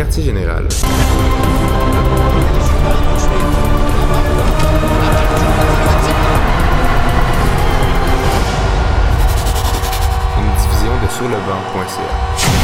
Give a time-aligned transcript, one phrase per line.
[0.00, 0.66] quartier général.
[10.38, 12.59] Une division de surlebanc.ca.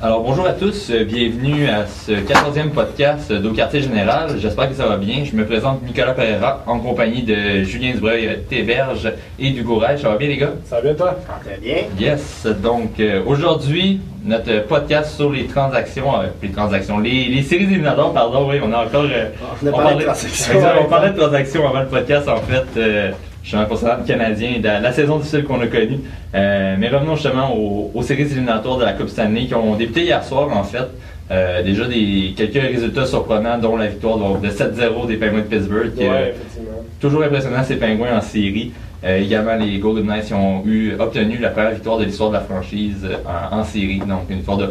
[0.00, 4.38] Alors bonjour à tous, euh, bienvenue à ce 14e podcast d'Au Quartier Général.
[4.38, 5.24] J'espère que ça va bien.
[5.24, 10.02] Je me présente Nicolas Pereira en compagnie de Julien Dubreuil, Théberge et du Gourage.
[10.02, 10.52] Ça va bien les gars?
[10.66, 11.16] Ça va bien toi?
[11.44, 11.78] Très bien.
[11.98, 17.64] Yes, donc euh, aujourd'hui, notre podcast sur les transactions, euh, les transactions, les, les séries
[17.64, 19.02] éliminatoires, pardon, oui, on a encore...
[19.04, 19.30] euh,
[19.64, 20.54] On a parlé de transactions.
[20.80, 23.14] On parlait de transactions avant le podcast, en fait.
[23.42, 26.00] Je suis un concernant canadien de la, saison difficile qu'on a connue.
[26.34, 30.02] Euh, mais revenons justement aux, aux séries éliminatoires de la Coupe Stanley qui ont débuté
[30.02, 30.88] hier soir, en fait.
[31.30, 35.42] Euh, déjà des quelques résultats surprenants, dont la victoire de, de 7-0 des Penguins de
[35.42, 35.92] Pittsburgh.
[35.98, 36.32] Ouais, Euh.
[37.00, 38.72] Toujours impressionnant ces Pingouins en série.
[39.04, 42.40] Euh, également, les Golden Knights ont eu, obtenu la première victoire de l'histoire de la
[42.40, 43.06] franchise
[43.52, 44.70] en, en série, donc une victoire de 1-0.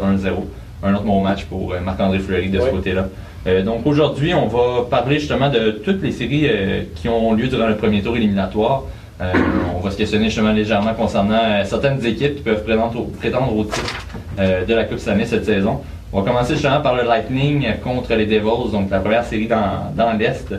[0.82, 3.08] Un autre bon match pour Marc-André Fleury de ce côté-là.
[3.46, 7.46] Euh, donc aujourd'hui, on va parler justement de toutes les séries euh, qui ont lieu
[7.48, 8.82] durant le premier tour éliminatoire.
[9.20, 9.32] Euh,
[9.76, 13.56] on va se questionner justement légèrement concernant euh, certaines équipes qui peuvent prétendre au, prétendre
[13.56, 13.94] au titre
[14.38, 15.80] euh, de la Coupe Stanley cette saison.
[16.12, 19.92] On va commencer justement par le Lightning contre les Devils, donc la première série dans,
[19.96, 20.54] dans l'Est.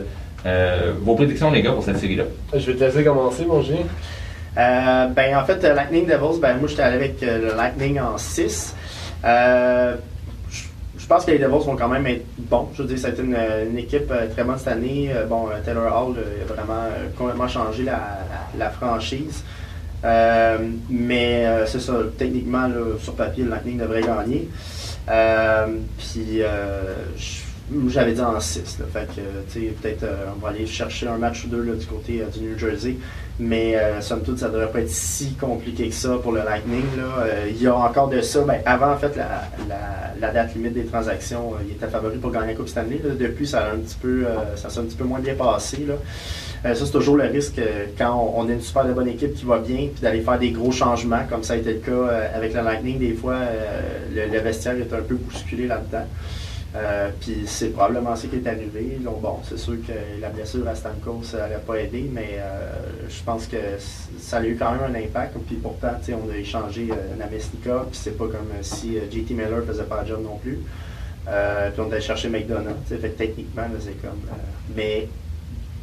[0.46, 2.24] Euh, vos prédictions, les gars, pour cette série-là?
[2.54, 3.80] Je vais te laisser commencer, mon Julien.
[4.58, 8.16] Euh, ben, en fait, Lightning Devils, ben, moi, j'étais allé avec euh, le Lightning en
[8.16, 8.74] 6.
[9.24, 10.09] Euh, je- je
[11.10, 12.68] pense que les Devils vont quand même être bons.
[12.72, 13.36] Je veux dire, c'est une,
[13.68, 15.10] une équipe euh, très bonne cette année.
[15.12, 16.84] Euh, bon, euh, Taylor Hall a vraiment
[17.18, 19.42] complètement changé la, franchise.
[20.88, 22.68] Mais c'est ça, techniquement,
[23.02, 24.48] sur papier, le Lightning devrait gagner.
[25.98, 26.42] Puis,
[27.16, 27.49] je-
[27.88, 28.78] j'avais dit en 6.
[28.92, 29.20] Fait que,
[29.52, 32.20] tu sais, peut-être euh, on va aller chercher un match ou deux là, du côté
[32.22, 32.96] euh, du New Jersey.
[33.38, 36.40] Mais euh, somme toute, ça ne devrait pas être si compliqué que ça pour le
[36.44, 36.84] Lightning.
[36.96, 37.24] Là.
[37.24, 38.40] Euh, il y a encore de ça.
[38.42, 42.18] Ben, avant, en fait, la, la- la date limite des transactions, euh, il était favori
[42.18, 43.00] pour gagner la Coupe Stanley.
[43.02, 43.14] Là.
[43.18, 44.26] Depuis, ça a un petit peu,
[44.56, 45.86] ça s'est un petit peu moins bien passé.
[45.88, 45.94] Là.
[46.74, 47.58] Ça, c'est toujours le risque
[47.96, 50.50] quand on, on a une super bonne équipe qui va bien, puis d'aller faire des
[50.50, 52.98] gros changements, comme ça a été le cas avec le Lightning.
[52.98, 53.38] Des fois,
[54.14, 56.04] le, le vestiaire est un peu bousculé là-dedans.
[56.76, 58.98] Euh, puis c'est probablement ce qui est arrivé.
[59.00, 62.70] Donc, bon, c'est sûr que la blessure à Stamkos n'aurait pas aidé, mais euh,
[63.08, 63.56] je pense que
[64.18, 65.36] ça a eu quand même un impact.
[65.46, 67.16] Puis pourtant, on a échangé euh,
[67.90, 70.60] puis c'est pas comme euh, si JT Miller faisait pas le job non plus.
[71.24, 72.28] Puis on allé chercher
[72.88, 74.20] que techniquement, c'est comme.
[74.74, 75.08] mais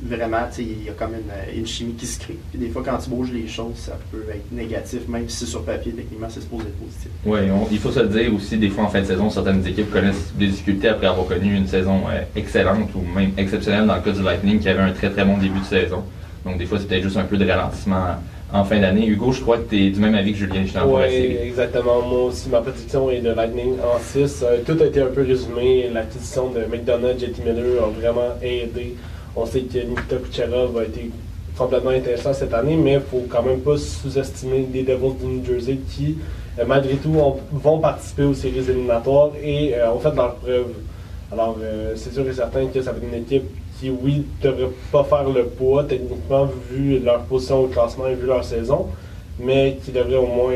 [0.03, 2.37] vraiment, il y a comme une, une chimie qui se crée.
[2.51, 5.63] Puis des fois, quand tu bouges les choses, ça peut être négatif, même si sur
[5.63, 7.09] papier, techniquement, c'est supposé être positif.
[7.25, 7.39] Oui,
[7.71, 10.33] il faut se le dire aussi, des fois en fin de saison, certaines équipes connaissent
[10.37, 14.11] des difficultés après avoir connu une saison euh, excellente ou même exceptionnelle dans le cas
[14.11, 16.03] du Lightning qui avait un très très bon début de saison.
[16.45, 18.15] Donc des fois, c'est peut-être juste un peu de ralentissement
[18.53, 19.07] en fin d'année.
[19.07, 22.01] Hugo, je crois que tu es du même avis que Julien la Oui, exactement.
[22.01, 24.43] Moi aussi, ma prédiction est de Lightning en 6.
[24.43, 25.89] Euh, tout a été un peu résumé.
[25.93, 28.95] L'acquisition de McDonough, JT Miller a vraiment aidé.
[29.39, 31.11] On sait que Nikita Kucherov a été
[31.57, 35.45] complètement intéressant cette année, mais il faut quand même pas sous-estimer les Devils du New
[35.45, 36.17] Jersey qui,
[36.59, 40.67] euh, malgré tout, ont- vont participer aux séries éliminatoires et euh, ont fait leur preuve.
[41.31, 43.43] Alors, euh, c'est sûr et certain que ça va être une équipe
[43.79, 48.15] qui, oui, ne devrait pas faire le poids techniquement vu leur position au classement et
[48.15, 48.87] vu leur saison,
[49.39, 50.51] mais qui devrait au moins,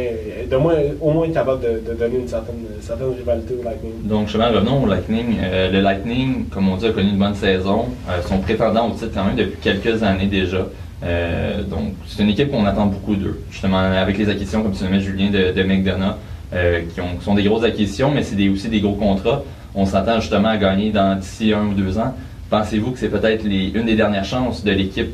[0.99, 3.91] au moins être capable de, donner une certaine, certaine rivalité au Lightning.
[4.03, 5.37] Donc justement, revenons au Lightning.
[5.41, 7.85] Euh, le Lightning, comme on dit, a connu une bonne saison.
[8.09, 10.65] Euh, sont prétendants au titre quand même depuis quelques années déjà.
[11.03, 13.39] Euh, donc c'est une équipe qu'on attend beaucoup d'eux.
[13.51, 16.15] Justement, avec les acquisitions, comme tu mets Julien, de, McDonough,
[16.53, 19.43] euh, qui, ont, qui sont des grosses acquisitions, mais c'est aussi des gros contrats.
[19.73, 22.13] On s'attend justement à gagner dans d'ici un ou deux ans.
[22.49, 25.11] Pensez-vous que c'est peut-être une des dernières chances de l'équipe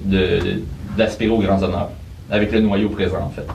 [0.97, 1.91] d'aspirer aux grands honneurs,
[2.29, 3.45] avec le noyau présent en fait?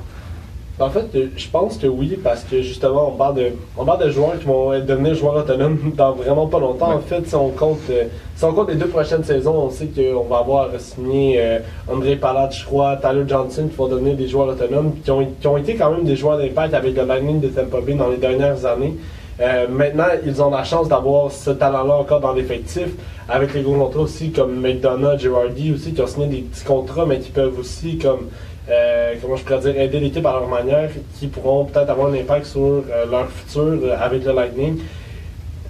[0.80, 3.46] En fait, euh, je pense que oui, parce que justement, on parle de,
[3.76, 6.88] on parle de joueurs qui vont être- devenir joueurs autonomes dans vraiment pas longtemps.
[6.88, 6.94] Ouais.
[6.96, 9.86] En fait, si on compte, euh, si on compte les deux prochaines saisons, on sait
[9.94, 11.58] qu'on va avoir signé euh,
[11.92, 15.46] André Palat, je crois, Tyler Johnson, qui vont devenir des joueurs autonomes, qui ont, qui
[15.46, 18.16] ont été quand même des joueurs d'impact avec le Lightning de Tampa Bay dans les
[18.16, 18.94] dernières années.
[19.40, 22.88] Euh, maintenant, ils ont la chance d'avoir ce talent-là encore dans l'effectif,
[23.28, 27.06] avec les gros contrats aussi, comme McDonough, Girardi aussi, qui ont signé des petits contrats,
[27.06, 28.28] mais qui peuvent aussi, comme
[28.70, 32.14] euh, comment je pourrais dire, aider l'équipe à leur manière, qui pourront peut-être avoir un
[32.14, 34.78] impact sur euh, leur futur euh, avec le Lightning.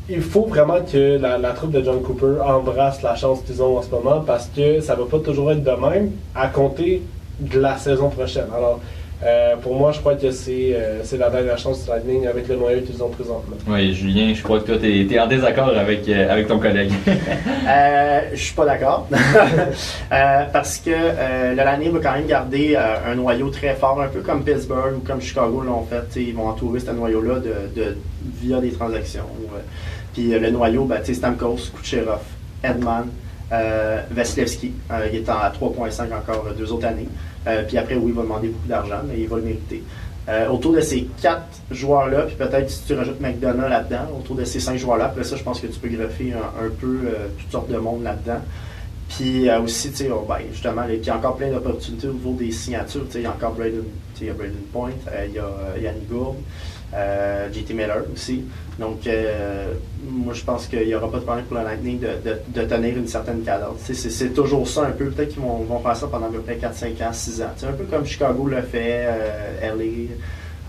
[0.09, 3.79] Il faut vraiment que la, la troupe de John Cooper embrasse la chance qu'ils ont
[3.79, 7.03] en ce moment parce que ça va pas toujours être de même à compter
[7.39, 8.47] de la saison prochaine.
[8.55, 8.81] Alors,
[9.24, 12.56] Euh, pour moi, je crois que c'est euh, la dernière chance du Lightning avec le
[12.56, 13.56] noyau qu'ils ont présentement.
[13.69, 16.90] Oui, Julien, je crois que toi, tu es, en désaccord avec, euh, avec ton collègue.
[17.06, 19.08] euh, je suis pas d'accord.
[20.12, 24.20] Euh, parce que le Lightning va quand même garder un noyau très fort, un peu
[24.20, 26.20] comme Pittsburgh ou comme Chicago l'ont fait.
[26.20, 27.96] Ils vont entourer ce noyau-là de, de,
[28.40, 29.24] via des transactions.
[30.12, 32.20] Puis le noyau, ben, Stamkos, Kucherov,
[32.62, 33.06] Edman,
[34.10, 34.72] Vasilevski,
[35.10, 37.08] il est à 3,5 encore deux autres années.
[37.47, 39.83] Euh, puis après, oui, il va demander beaucoup d'argent, mais il va le mériter.
[40.29, 44.44] Euh, autour de ces quatre joueurs-là, puis peut-être si tu rajoutes McDonough là-dedans, autour de
[44.44, 47.50] ces cinq joueurs-là, après ça, je pense que tu peux greffer un, peu euh, toutes
[47.50, 48.41] sortes de monde là-dedans.
[49.09, 52.33] Puis aussi, tu sais, oh, ben, justement, il y a encore plein d'opportunités au niveau
[52.33, 53.05] des signatures.
[53.15, 53.83] Il y a encore Braden,
[54.73, 54.93] Point,
[55.27, 55.50] il y a
[55.83, 56.37] Yannick Gould,
[57.53, 58.44] JT Miller aussi.
[58.79, 59.75] Donc, euh,
[60.05, 63.06] moi, je pense qu'il n'y aura pas de problème pour le Lightning de, tenir une
[63.06, 63.79] certaine cadence.
[63.93, 65.06] C'est toujours ça un peu.
[65.06, 67.53] Peut-être qu'ils vont, faire ça pendant à peu près 4, 5 ans, 6 ans.
[67.56, 70.15] C'est un peu comme Chicago le fait, euh, LA.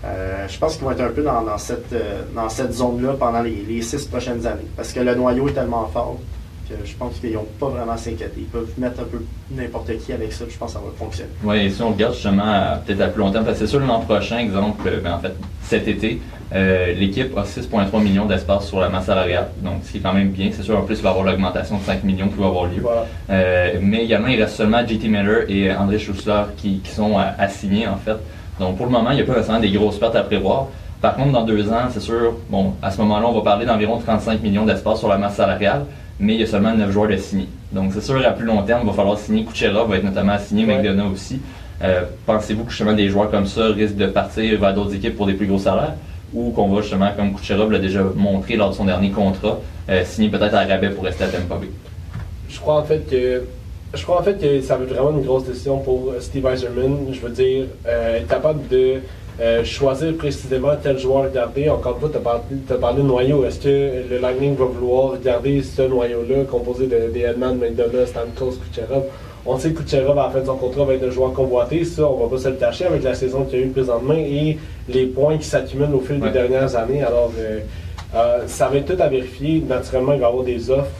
[0.06, 1.94] Euh, je pense qu'ils vont être un peu dans, cette,
[2.34, 4.68] dans cette zone-là pendant les, les six prochaines années.
[4.76, 6.18] Parce que le noyau est tellement fort
[6.84, 8.32] je pense qu'ils n'ont pas vraiment à s'inquiéter.
[8.38, 11.30] Ils peuvent mettre un peu n'importe qui avec ça, je pense que ça va fonctionner.
[11.42, 13.80] Oui, et si on regarde justement peut-être à plus long terme, parce que c'est sûr
[13.80, 16.20] l'an prochain, exemple, ben, en fait, cet été,
[16.54, 20.12] euh, l'équipe a 6,3 millions d'espace sur la masse salariale, donc ce qui est quand
[20.12, 20.50] même bien.
[20.52, 22.66] C'est sûr, en plus, il va y avoir l'augmentation de 5 millions qui va avoir
[22.66, 22.82] lieu.
[23.30, 27.96] Euh, mais également, il reste seulement JT Miller et André Schuster qui, sont assignés, en
[27.96, 28.16] fait.
[28.60, 30.68] Donc pour le moment, il n'y a pas nécessairement des grosses pertes à prévoir.
[31.00, 33.98] Par contre, dans deux ans, c'est sûr, bon, à ce moment-là, on va parler d'environ
[33.98, 35.84] 35 millions d'espace sur la masse salariale
[36.20, 37.48] mais il y a seulement 9 joueurs de signer.
[37.72, 39.44] Donc c'est sûr, à plus long terme, il va falloir signer.
[39.44, 40.76] Kucherov va être notamment signé, ouais.
[40.76, 41.40] McDonough aussi.
[41.82, 45.26] Euh, pensez-vous que justement des joueurs comme ça risquent de partir vers d'autres équipes pour
[45.26, 45.94] des plus gros salaires?
[46.32, 50.04] Ou qu'on va justement, comme Kucherov l'a déjà montré lors de son dernier contrat, euh,
[50.04, 51.68] signer peut-être à rabais pour rester à Tampa Bay?
[52.48, 53.42] Je crois en fait que
[53.92, 57.06] je crois en fait que ça va être vraiment une grosse décision pour Steve Eiserman.
[57.12, 59.00] Je veux dire, euh, être capable de
[59.40, 61.68] euh, choisir précisément tel joueur garder.
[61.68, 63.44] Encore une fois, tu as, parlé de noyau.
[63.44, 68.58] Est-ce que le Lightning va vouloir garder ce noyau-là, composé de, des Edman, McDonough, Stamkos,
[68.64, 69.04] Kucherov?
[69.44, 71.84] On sait que Kucherov, à la fin de son contrat, va être un joueur convoité.
[71.84, 74.14] Ça, on va pas se le tâcher avec la saison qu'il y a eu présentement
[74.14, 74.56] et
[74.88, 77.02] les points qui s'accumulent au fil des dernières années.
[77.02, 77.58] Alors, euh,
[78.14, 79.64] euh, ça va être tout à vérifier.
[79.68, 80.90] Naturellement, il va y avoir des offres.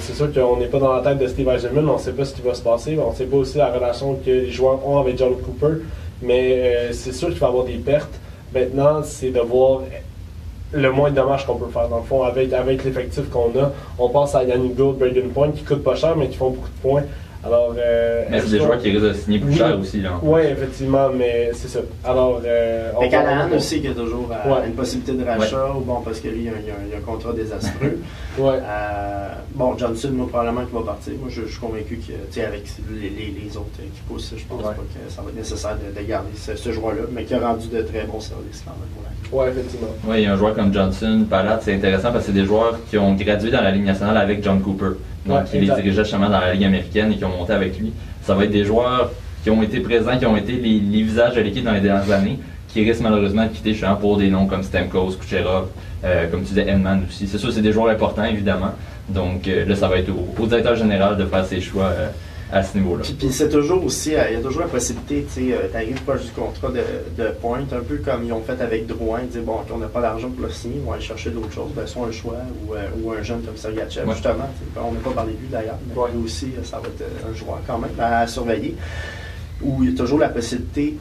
[0.00, 2.24] C'est sûr qu'on n'est pas dans la tête de Steve Eisenman, on ne sait pas
[2.24, 2.98] ce qui va se passer.
[2.98, 5.82] On ne sait pas aussi la relation que les joueurs ont avec John Cooper.
[6.22, 8.20] Mais euh, c'est sûr qu'il va y avoir des pertes.
[8.54, 9.82] Maintenant, c'est de voir
[10.72, 11.88] le moins de dommages qu'on peut faire.
[11.88, 15.52] Dans le fond, avec, avec l'effectif qu'on a, on pense à Yannick Gould, Braden Point,
[15.52, 17.02] qui coûtent pas cher, mais qui font beaucoup de points.
[17.46, 20.00] Alors, euh, mais c'est des joueurs qui risquent de signer plus cher aussi.
[20.00, 20.18] Là.
[20.22, 21.80] Oui, effectivement, mais c'est ça.
[22.04, 26.00] Alors, euh, mais Callahan aussi, qui a toujours euh, une possibilité de rachat, ou bon,
[26.00, 28.00] parce que lui, il y a, a, un contrat désastreux.
[28.38, 28.58] ouais.
[28.62, 31.12] Euh, bon, Johnson, moi, probablement qu'il va partir.
[31.20, 34.70] Moi, je, suis convaincu que, avec les, les, les, autres qui poussent, je pense pas
[34.74, 38.04] que ça va être nécessaire de, garder ce, joueur-là, mais qui a rendu de très
[38.04, 39.06] bons services quand même.
[39.32, 39.88] Oui, effectivement.
[40.04, 42.44] Oui, il y a un joueur comme Johnson, Palat, c'est intéressant parce que c'est des
[42.44, 44.96] joueurs qui ont gradué dans la Ligue nationale avec John Cooper
[45.26, 47.92] donc qui les dirigeait justement dans la Ligue américaine et qui ont monté avec lui.
[48.22, 49.10] Ça va être des joueurs
[49.42, 52.38] qui ont été présents, qui ont été les, visages de l'équipe dans les dernières années,
[52.68, 55.68] qui risquent malheureusement de quitter justement pour des noms comme Stamkos, Kucherov,
[56.04, 57.26] euh, comme tu disais, Edman aussi.
[57.26, 58.72] C'est sûr, c'est des joueurs importants, évidemment.
[59.08, 61.92] Donc euh, là, ça va être au, directeur général de faire ses choix.
[62.52, 63.02] À ce niveau-là.
[63.18, 66.00] Puis, c'est toujours aussi, euh, il y a toujours la possibilité, tu sais, euh, t'arrives
[66.02, 66.82] pas du contrat de,
[67.20, 69.88] de point, un peu comme ils ont fait avec Drouin, ils disent, bon, on n'a
[69.88, 72.36] pas d'argent pour le signer, ils vont aller chercher d'autres choses, ben, soit un choix
[72.64, 74.48] ou, euh, ou un jeune comme Sergachev, justement.
[74.76, 77.58] On n'a pas parlé de lui d'ailleurs, mais lui aussi, ça va être un joueur
[77.66, 78.76] quand même à surveiller.
[79.62, 80.96] Où il y a toujours la possibilité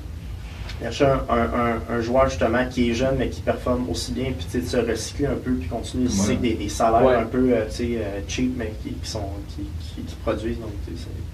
[0.81, 4.61] chercher un, un, un, joueur justement qui est jeune mais qui performe aussi bien, puis
[4.61, 6.35] de se recycler un peu, puis continuer ouais.
[6.35, 9.63] des, des salaires un peu euh, cheap mais qui, qui sont, qui,
[9.95, 10.59] qui, produisent.
[10.59, 10.71] Donc,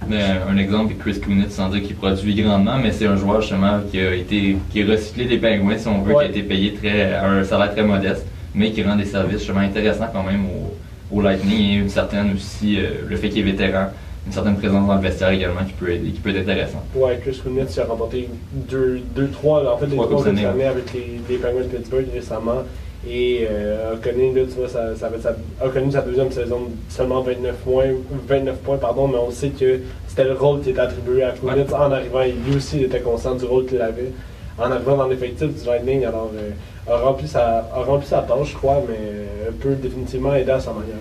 [0.07, 3.41] mais un exemple est Chris Kunitz, sans dire qu'il produit grandement, mais c'est un joueur
[3.41, 6.43] justement qui a été qui a recyclé des pingouins, si on veut, qui a été
[6.43, 10.23] payé très, à un salaire très modeste, mais qui rend des services justement intéressants quand
[10.23, 13.87] même au, au Lightning et une certaine aussi, euh, le fait qu'il est vétéran
[14.25, 16.83] une certaine présence dans le vestiaire également qui peut, qui peut être intéressant.
[16.95, 18.29] Ouais, Chris Kunitz a remporté
[18.69, 22.63] 2-3, en fait, les trois années avec les, les Penguins de Pittsburgh récemment.
[23.09, 26.69] Et euh, a connu, là, tu vois, ça, ça, ça, a connu sa deuxième saison
[26.87, 27.85] seulement 29 points,
[28.27, 31.73] 29 points pardon, mais on sait que c'était le rôle qui était attribué à Kunitz
[31.73, 32.21] en arrivant.
[32.21, 34.11] Lui aussi il était conscient du rôle qu'il avait
[34.59, 36.05] en arrivant dans l'effectif du Lightning.
[36.05, 36.51] Alors, euh,
[36.93, 40.71] a, rempli sa, a rempli sa tâche, je crois, mais peut définitivement aider à sa
[40.71, 40.95] manière.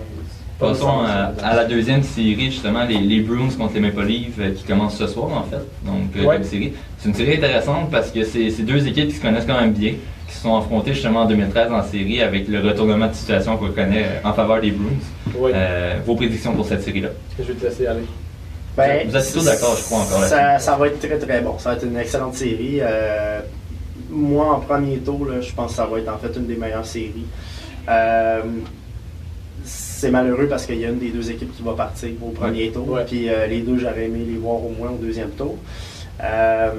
[0.61, 4.63] Passons à, la deuxième série, justement, les, les Bruins contre les Maple Leafs euh, qui
[4.63, 5.61] commence ce soir, en fait.
[5.83, 6.73] Donc, euh, série.
[6.99, 9.95] C'est une série intéressante parce que c'est deux équipes qui se connaissent quand même bien,
[10.27, 13.71] qui se sont affrontées justement en 2013 en série avec le retournement de situation qu'on
[13.71, 15.51] connaît euh, en faveur des Bruins.
[16.05, 17.09] vos prédictions pour cette série-là?
[17.39, 18.05] Je vais te laisser aller.
[18.77, 21.57] Ben, Vous êtes plutôt d'accord, je crois, encore Ça, va être très très bon.
[21.59, 22.79] Ça va être une excellente série.
[22.81, 23.41] Euh,
[24.09, 26.55] moi, en premier tour, là, je pense que ça va être en fait une des
[26.55, 27.25] meilleures séries.
[29.63, 32.71] C'est malheureux parce qu'il y a une des deux équipes qui va partir au premier
[32.71, 32.89] tour.
[32.89, 33.05] Ouais.
[33.05, 35.57] Puis euh, les deux, j'aurais aimé les voir au moins au deuxième tour.
[36.23, 36.71] Euh,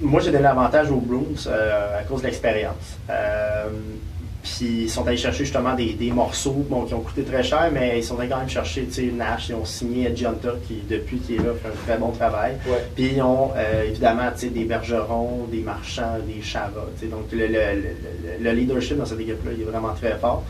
[0.00, 2.98] moi, j'ai donné l'avantage aux Bruins euh, à cause de l'expérience.
[4.42, 7.68] Puis ils sont allés chercher justement des, des morceaux bon, qui ont coûté très cher,
[7.72, 9.48] mais ils sont allés quand même chercher Nash.
[9.48, 12.52] Ils ont signé Ed Giunta qui, depuis qu'il est là, fait un très bon travail.
[12.66, 12.76] Ouais.
[12.94, 13.50] Puis ils ont
[13.88, 16.42] évidemment des bergerons, des marchands, des
[17.00, 17.06] sais.
[17.06, 20.44] Donc le, le- le- le leadership dans cette équipe-là, il est vraiment très fort.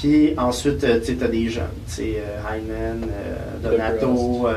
[0.00, 4.48] Puis ensuite, euh, tu as des jeunes, tu sais, euh, Hyman, euh, Donato,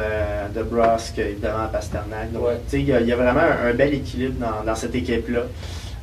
[0.56, 2.32] DeBrusque, évidemment Pasternak.
[2.34, 2.56] Donc, Ouais.
[2.70, 4.76] tu sais, il y, a- il y a vraiment un, un bel équilibre dans, dans
[4.76, 5.42] cette équipe-là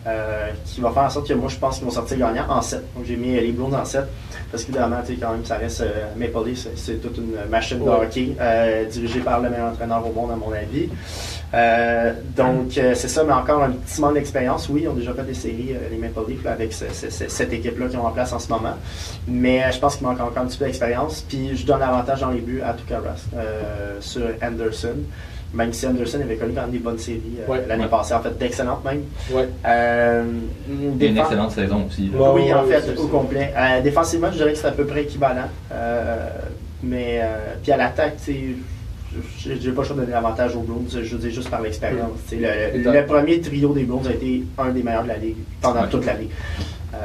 [0.07, 2.61] euh, qui va faire en sorte que moi, je pense qu'ils vont sortir gagnants en
[2.63, 2.83] 7.
[2.95, 4.05] Donc j'ai mis euh, les Blues en 7
[4.51, 8.37] parce qu'évidemment, quand même, ça reste euh, Maple Leafs, c'est- toute une machine de hockey
[8.41, 10.89] euh, dirigée par le meilleur entraîneur au monde, à mon avis.
[11.55, 14.69] Euh, donc, euh, c'est ça, mais encore un petit manque d'expérience.
[14.69, 17.29] Oui, ils ont déjà fait des séries, les Maple Leafs, là, avec ce- ce- ce-
[17.29, 18.75] cette équipe-là qui ont en place en ce moment.
[19.29, 21.25] Mais euh, je pense qu'il manque encore un petit peu d'expérience.
[21.29, 24.97] Puis, je donne l'avantage dans les buts à Tukaras euh, sur Anderson.
[25.55, 27.65] Même si Anderson avait connu quand même des bonnes séries euh, Ouais.
[27.69, 27.89] l'année Ouais.
[27.91, 29.03] passée, en fait, d'excellentes même.
[29.31, 29.49] Ouais.
[29.67, 30.25] Euh,
[30.69, 32.11] une excellente saison aussi.
[32.13, 32.33] là.
[32.33, 33.53] Oui, en fait, au complet.
[33.57, 35.49] Euh, défensivement, je dirais que c'est à peu près équivalent.
[35.73, 36.29] Euh,
[36.83, 38.41] mais, euh, puis à l'attaque, tu sais,
[39.61, 42.19] j'ai pas le choix de donner l'avantage aux Bruins, je dis juste par l'expérience.
[42.33, 42.39] Le,
[42.83, 45.87] le- le premier trio des Bruins a été un des meilleurs de la Ligue pendant
[45.87, 46.29] toute l'année.
[46.95, 46.97] Euh,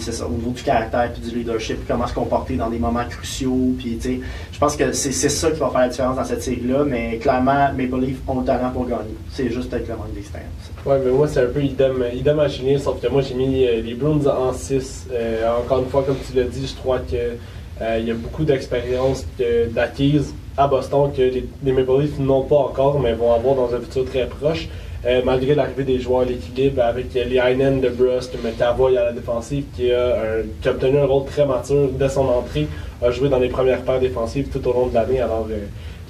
[0.00, 3.04] c'est ça, au niveau du caractère puis du leadership, comment se comporter dans des moments
[3.08, 3.74] cruciaux.
[3.78, 4.20] Puis, tu sais,
[4.52, 7.72] je pense que c'est ça qui va faire la différence dans cette série-là, mais clairement,
[7.72, 9.16] Maple Leaf ont le talent pour gagner.
[9.30, 10.50] C'est juste peut-être le manque d'expérience.
[10.86, 13.80] Ouais, mais moi, c'est un peu idem, idem à sauf que moi, j'ai mis euh,
[13.80, 15.08] les Bruins en 6.
[15.60, 17.36] encore une fois, comme tu l'as dit, je crois que
[17.80, 19.24] euh, il y a beaucoup d'expérience
[19.70, 23.74] d'acquise à Boston que les, les Maple Leafs n'ont pas encore, mais vont avoir dans
[23.74, 24.68] un futur très proche.
[25.04, 29.12] Euh, malgré l'arrivée des joueurs, l'équilibre avec euh, les Heinen de Brust, McAvoy à la
[29.12, 32.68] défensive, qui a, un- qui a obtenu un rôle très mature dès son entrée,
[33.04, 35.20] a joué dans les premières paires défensives tout au long de l'année.
[35.20, 35.56] Alors, euh,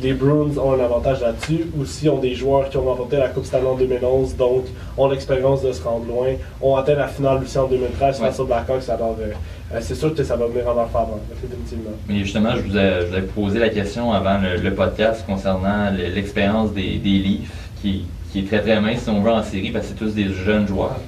[0.03, 1.67] les Bruins ont un avantage là-dessus.
[1.81, 4.65] Aussi, ont des joueurs qui ont remporté la Coupe Stanley en 2011, donc
[4.99, 6.27] ont l'expérience de se rendre loin,
[6.61, 8.91] ont atteint la finale aussi en 2013 face aux Blackhawks.
[8.91, 11.93] Alors, euh, c'est sûr que ça va venir en leur faveur, définitivement.
[12.11, 15.25] Mais justement, je vous ai, je vous ai posé la question avant le, le podcast
[15.27, 19.31] concernant le- l'expérience des, des Leafs, qui, qui est très très mince si on veut
[19.31, 20.99] en série, parce que c'est tous des jeunes joueurs.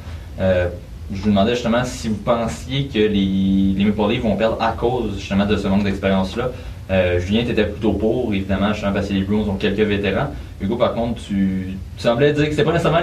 [0.40, 0.68] Euh,
[1.12, 4.72] je vous demandais justement si vous pensiez que les, les Maple Leafs vont perdre à
[4.72, 6.50] cause justement de ce manque d'expérience-là.
[6.90, 10.28] Euh, Julien, tu étais plutôt pour, évidemment, justement parce que les Bruins ont quelques vétérans.
[10.60, 13.00] Hugo, par contre, tu, semblais dire que c'est pas nécessairement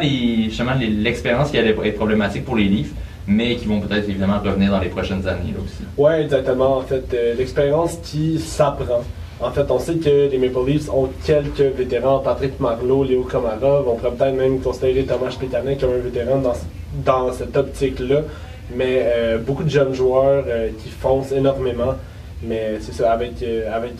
[0.79, 2.91] l'expérience qui allait être problématique pour les Leafs,
[3.27, 5.83] mais qui vont peut-être évidemment revenir dans les prochaines années là aussi.
[5.97, 6.77] Oui, exactement.
[6.77, 9.03] En fait, euh, l'expérience qui s'apprend.
[9.43, 13.87] En fait, on sait que les Maple Leafs ont quelques vétérans, Patrick Marleau, Léo Komarov.
[13.87, 16.53] On pourrait peut-être même considérer Thomas Pétanin comme un vétéran dans,
[17.03, 18.21] dans cette optique-là.
[18.75, 21.95] Mais euh, beaucoup de jeunes joueurs euh, qui foncent énormément.
[22.43, 23.93] Mais c'est ça, avec, euh, avec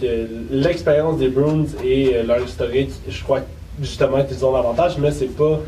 [0.52, 3.40] l'expérience des Bruins et leur historique, je crois
[3.82, 5.60] justement qu'ils ont l'avantage, mais c'est pas,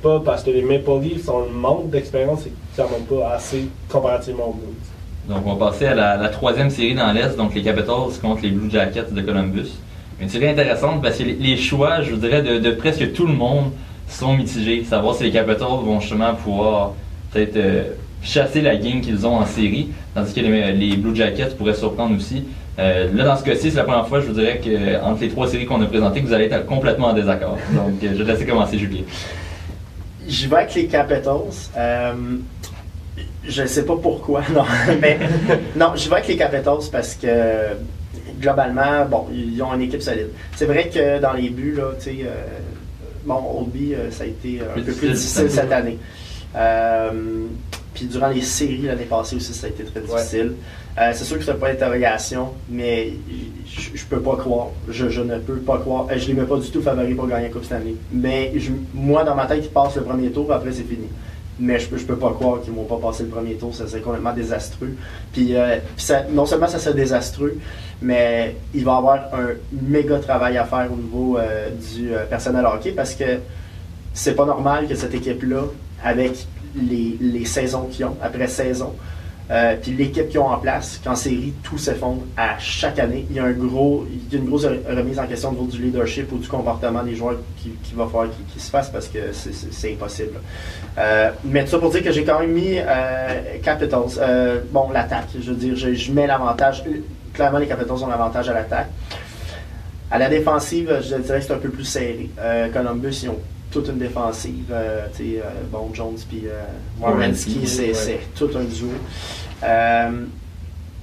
[0.00, 3.34] pas parce que les Maple Leafs ont le manque d'expérience et qu'ils n'en ont pas
[3.34, 4.97] assez comparativement aux Bruins.
[5.28, 8.50] Donc, on va passer à la, troisième série dans l'Est, donc les Capitals contre les
[8.50, 9.68] Blue Jackets de Columbus.
[10.20, 13.72] Une série intéressante parce que les, choix, je vous dirais, de, presque tout le monde
[14.08, 14.84] sont mitigés.
[14.84, 16.94] Savoir si les Capitals vont justement pouvoir
[17.30, 17.82] peut-être euh,
[18.22, 22.44] chasser la game qu'ils ont en série, tandis que les, Blue Jackets pourraient surprendre aussi.
[22.78, 25.28] Euh, là, dans ce cas-ci, c'est la première fois, je vous dirais, que entre les
[25.28, 27.58] trois séries qu'on a présentées, vous allez être complètement en désaccord.
[27.72, 29.02] Donc, euh, je vais te laisser commencer, Julien.
[30.26, 31.70] J'y vais avec les Capitals.
[33.48, 34.64] Je ne sais pas pourquoi, non.
[35.00, 35.18] Mais
[35.76, 37.28] non, j'y vais avec les Capitals parce que
[38.40, 40.28] globalement, bon, ils ont une équipe solide.
[40.56, 42.30] C'est vrai que dans les buts, là, tu sais, euh,
[43.24, 45.98] bon, Oldby, euh, ça a été un Plus peu plus difficile, cette année.
[46.56, 47.10] Euh,
[47.94, 50.52] puis durant les séries l'année passée aussi, ça a été très difficile.
[51.14, 53.12] C'est sûr que c'est pas d'interrogation, mais
[53.66, 54.68] je, je peux pas croire.
[54.88, 56.06] Je, je ne peux pas croire.
[56.16, 57.94] Je les mets pas du tout favoris pour gagner la Coupe Stanley.
[58.12, 61.06] Mais je- moi, dans ma tête, ils passent le premier tour, après c'est fini.
[61.60, 63.86] Mais je peux, je peux pas croire qu'ils vont pas passer le premier tour, ça
[63.88, 64.94] serait complètement désastreux.
[65.32, 65.78] Puis, euh,
[66.30, 67.58] non seulement ça serait désastreux,
[68.00, 72.24] mais il va y avoir un méga travail à faire au niveau euh, du euh,
[72.26, 73.40] personnel hockey parce que
[74.14, 75.62] c'est pas normal que cette équipe-là,
[76.04, 76.46] avec
[76.76, 78.94] les, les saisons qu'ils ont, après saison,
[79.50, 83.26] euh, puis l'équipe qu'ils ont en place, qu'en série, tout s'effondre à chaque année.
[83.30, 86.38] Il y a un gros, une grosse remise en question au niveau du leadership ou
[86.38, 89.92] du comportement des joueurs qui, qui va falloir qu'il qu'il se fasse parce que c'est-
[89.92, 90.38] impossible.
[90.98, 94.60] Euh, mais tout ça pour dire que j'ai quand même mis euh, Capitals.
[94.70, 96.84] Bon, l'attaque, je veux dire, je, je mets l'avantage.
[97.32, 98.88] Clairement, les Capitals ont l'avantage à l'attaque.
[100.10, 102.30] À la défensive, je dirais que c'est un peu plus serré.
[102.72, 103.38] Columbus, ils ont
[103.70, 104.64] toute une défensive.
[104.70, 106.62] Euh, tu sais, euh, bon, Jones puis euh,
[107.00, 108.20] Wierenski, Wierenski, c'est ouais.
[108.36, 108.88] tout un duo.
[109.64, 110.24] Euh,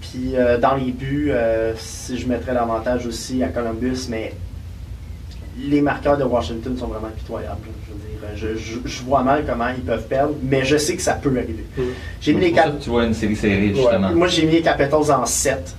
[0.02, 4.34] puis euh, dans les buts, euh, si je mettrais l'avantage aussi à Columbus, mais
[5.58, 7.60] les marqueurs de Washington sont vraiment pitoyables.
[7.88, 8.00] Je veux
[8.50, 11.14] dire, je, je- je vois mal comment ils peuvent perdre, mais je sais que ça
[11.14, 11.66] peut arriver.
[11.78, 11.82] Mm.
[12.20, 14.12] J'ai mis les Cap- tu vois une série serrée, justement.
[14.14, 15.76] moi, j'ai mis les Capitals en 7.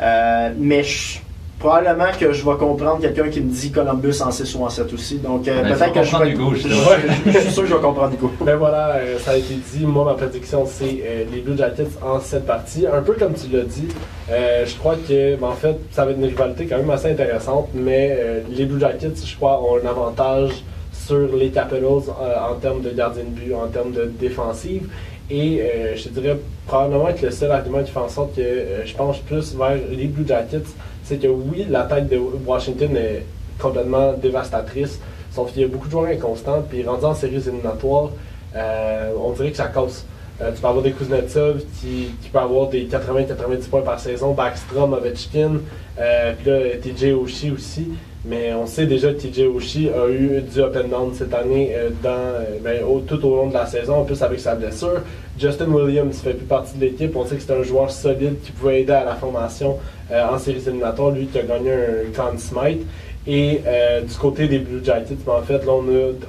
[0.00, 1.18] Euh, mais je-
[1.58, 4.92] probablement que je vais comprendre quelqu'un qui me dit Columbus en 6 ou en 7
[4.92, 5.16] aussi.
[5.18, 6.30] Donc, euh, Ben, peut-être que je comprendre vais.
[6.32, 6.68] Hugo, je,
[7.26, 8.30] je- je suis sûr que je vais comprendre Hugo.
[8.40, 9.84] Ben voilà, euh, ça a été dit.
[9.84, 12.86] Moi, ma prédiction, c'est euh, les Blue Jackets en 7 parties.
[12.86, 13.88] Un peu comme tu l'as dit,
[14.30, 17.10] euh, je crois que, ben, en fait, ça va être une rivalité quand même assez
[17.10, 20.50] intéressante, mais euh, les Blue Jackets, je crois, ont un avantage
[20.92, 24.88] sur les Capitals euh, en termes de gardien de but, en termes de défensive.
[25.30, 28.40] Et euh, je te dirais probablement que le seul argument qui fait en sorte que
[28.40, 30.62] euh, je penche plus vers les Blue Jackets,
[31.08, 33.24] c'est que oui, l'attaque de Washington est
[33.58, 35.00] complètement dévastatrice,
[35.32, 38.10] sauf qu'il y a beaucoup de joueurs inconstants, puis rendu en séries éliminatoires,
[38.54, 40.04] euh, on dirait que ça casse.
[40.40, 44.34] Euh, tu peux avoir des Kuznetsov qui, qui peut avoir des 80-90 points par saison,
[44.34, 45.60] Backstrom, Ovechkin,
[45.98, 47.88] euh, puis là, TJ Oshie aussi.
[48.24, 51.70] Mais on sait déjà que TJ Oshie a eu du up and down cette année
[51.74, 55.02] euh, euh, ben, tout au long de la saison, en plus avec sa blessure.
[55.38, 57.14] Justin Williams fait plus partie de l'équipe.
[57.14, 59.78] On sait que c'est un joueur solide qui pouvait aider à la formation
[60.10, 61.12] euh, en séries éliminatoires.
[61.12, 62.86] Lui qui a gagné un Conn Smythe.
[63.26, 63.60] Et
[64.08, 65.72] du côté des Blue Jackets, ben, en fait, là,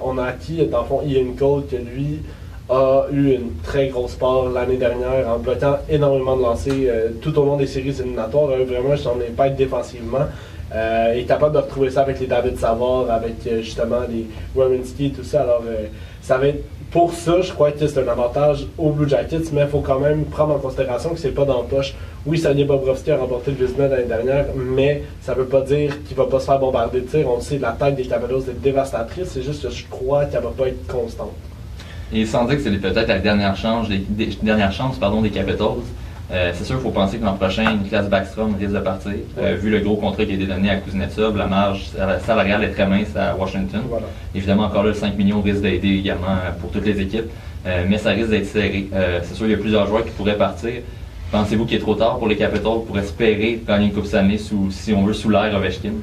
[0.04, 2.20] on a, a acquis, dans fond, Ian Cole, que lui
[2.70, 7.46] a eu une très grosse part l'année dernière en bloquant énormément de lancers tout au
[7.46, 8.50] long des séries éliminatoires.
[8.52, 10.28] Euh, vraiment, son impact défensivement.
[10.74, 15.08] Euh, est capable de retrouver ça avec les David Savard, avec euh, justement les Wierenski
[15.08, 15.42] et tout ça.
[15.42, 15.88] Alors, euh,
[16.22, 19.62] ça va être pour ça, je crois que c'est un avantage aux Blue Jackets, mais
[19.62, 21.96] il faut quand même prendre en considération que c'est pas dans la poche.
[22.26, 26.16] Oui, Sergei Bobrovski a remporté le Vizina l'année dernière, mais ça veut pas dire qu'il
[26.18, 27.28] va pas se faire bombarder de tirs.
[27.32, 30.50] On le sait, l'attaque des Capitals est dévastatrice, c'est juste que je crois qu'elle va
[30.56, 31.32] pas être constante.
[32.14, 35.30] Et sans dire que c'est peut-être la dernière chance des, des- dernière chance, pardon, des
[35.32, 35.68] Capitals,
[36.32, 39.12] euh, c'est sûr qu'il faut penser que l'an prochain, Niklas Backstrom risque de partir.
[39.40, 41.86] Euh, vu le gros contrat qui a été donné à Kuznetsov, la marge
[42.26, 43.82] salariale est très mince à Washington.
[43.90, 44.06] Voilà.
[44.36, 47.30] Évidemment, encore là, le 5 millions risque d'aider également euh, pour toutes les équipes,
[47.68, 48.88] Euh, mais ça risque d'être serré.
[48.94, 50.72] Euh, c'est sûr qu'il y a plusieurs joueurs qui pourraient partir.
[51.30, 54.72] Pensez-vous qu'il est trop tard pour les Capitals pour espérer gagner une Coupe Stanley sous,
[54.72, 55.96] si on veut, sous l'air Ovechkin?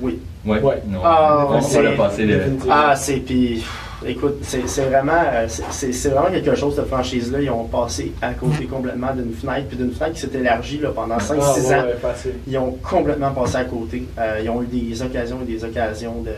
[0.00, 0.18] Oui.
[0.44, 0.60] Ouais?
[0.60, 0.82] Ouais.
[0.88, 0.98] Non.
[1.04, 2.28] Ah, on va c'est- le passer.
[2.68, 3.18] Ah, c'est.
[3.28, 7.40] Puis, pff, écoute, c'est c'est vraiment, euh, c'est- vraiment quelque chose, cette franchise-là.
[7.40, 10.90] Ils ont passé à côté complètement d'une fenêtre, puis d'une fenêtre qui s'est élargie là,
[10.94, 11.82] pendant 5-6 Ah, ouais, ans.
[11.84, 12.32] ouais.
[12.46, 14.04] Ils ont complètement passé à côté.
[14.18, 16.30] Euh, ils ont eu des occasions et des occasions de.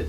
[0.00, 0.06] de-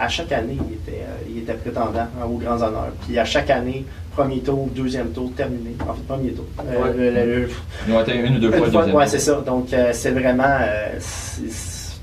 [0.00, 2.92] à chaque année, ils étaient, euh, ils étaient prétendants hein, aux grands honneurs.
[3.04, 3.84] Puis à chaque année,
[4.14, 5.74] premier tour, deuxième tour, terminé.
[5.80, 6.44] En fait, premier tour.
[6.60, 6.92] Euh, Ouais.
[6.96, 7.48] le- le- le-
[7.88, 9.10] Ils ont été une ou deux fois une le fois, deuxième ouais, tour.
[9.10, 9.40] c'est ça.
[9.44, 10.44] Donc, euh, c'est vraiment.
[10.60, 11.98] euh, c'est-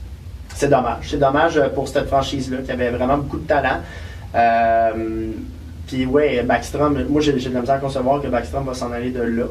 [0.54, 1.06] c'est dommage.
[1.10, 3.78] C'est dommage pour cette franchise-là qui avait vraiment beaucoup de talent.
[4.36, 5.30] Euh,
[5.88, 9.12] Puis, ouais, Backstrom, moi, j'ai de la misère à concevoir que Backstrom va s'en aller
[9.12, 9.44] de là.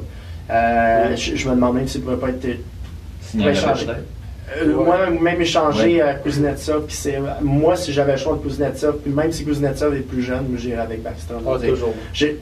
[0.51, 1.17] Euh, Oui.
[1.17, 2.59] je, je me demande même s'il ne pourrait pas être.
[3.55, 3.87] Changer.
[3.89, 4.85] euh, Ouais.
[4.85, 6.01] Moi, même échanger Ouais.
[6.03, 6.85] à Kuznetsov.
[6.87, 10.23] Puis c'est- moi, si j'avais le choix de Kuznetsov, puis même si Kuznetsov est plus
[10.23, 11.43] jeune, moi, j'irais avec Backstrom.
[11.49, 11.95] Ah, toujours.
[12.13, 12.39] j'ai-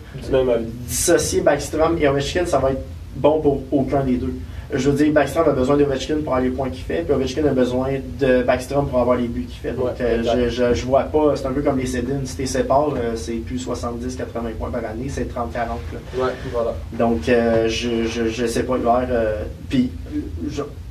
[0.89, 2.83] dissocier Backstrom et Ovechkin, ça va être
[3.17, 4.35] bon pour aucun des deux.
[4.75, 7.45] Je veux dire, Backstrom a besoin d'Ovechkin pour avoir les points qu'il fait, puis Ovechkin
[7.47, 9.73] a besoin de Backstrom pour avoir les buts qu'il fait.
[9.73, 12.37] Donc, Ouais, euh, je, je, je vois pas, c'est un peu comme les Sedin, si
[12.37, 15.35] tu sépares, euh, c'est plus 70-80 points par année, c'est 30-40.
[15.57, 16.25] là.
[16.25, 16.75] Ouais, voilà.
[16.93, 19.07] Donc, euh, je, je, je sais pas hier.
[19.11, 19.91] euh, Puis,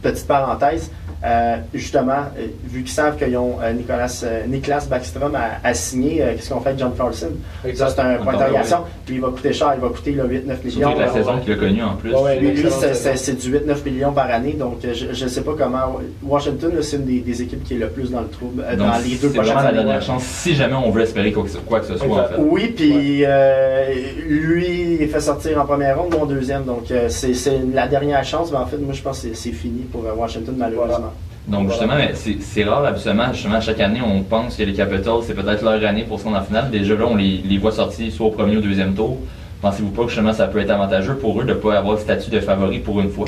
[0.02, 0.92] petite parenthèse,
[1.24, 5.74] euh, justement, euh, vu qu'ils savent qu'ils ont euh, Nicolas, euh, Niklas Backstrom à, à
[5.74, 7.32] signer, euh, qu'est-ce qu'on fait avec John Carlson
[7.76, 8.78] Ça, c'est un point d'interrogation.
[9.06, 10.96] Puis, il va coûter cher, il va coûter là, 8-9 millions.
[10.98, 12.14] La saison qu'il a connue en plus.
[12.14, 15.42] Ouais, ouais, lui, c'est- c'est c'est du 8-9 millions par année, donc je ne sais
[15.42, 16.00] pas comment.
[16.24, 18.88] Washington, c'est une des, des équipes qui est le plus dans le trouble euh, Donc,
[18.88, 21.44] dans les deux c'est prochaines vraiment la dernière chance si jamais on veut espérer quoi
[21.44, 22.36] que ce, quoi que ce soit en Exact.
[22.36, 22.42] fait.
[22.42, 23.94] Oui, puis euh,
[24.28, 27.60] lui, il est fait sortir en première ronde, moi en deuxième, donc euh, c'est c'est
[27.74, 30.14] la dernière chance, mais en fait, moi je pense que c'est- c'est fini pour euh,
[30.18, 31.11] Washington malheureusement.
[31.48, 35.22] Donc justement, mais c'est c'est rare habituellement, justement, chaque année, on pense que les Capitals,
[35.24, 36.70] c'est peut-être leur année pour se rendre en finale.
[36.70, 39.18] Déjà là, on les, les voit sortir soit au premier ou au deuxième tour.
[39.62, 42.00] Pensez-vous pas que justement ça peut être avantageux pour eux de ne pas avoir le
[42.00, 43.28] statut de favori pour une fois?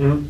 [0.00, 0.24] Hum.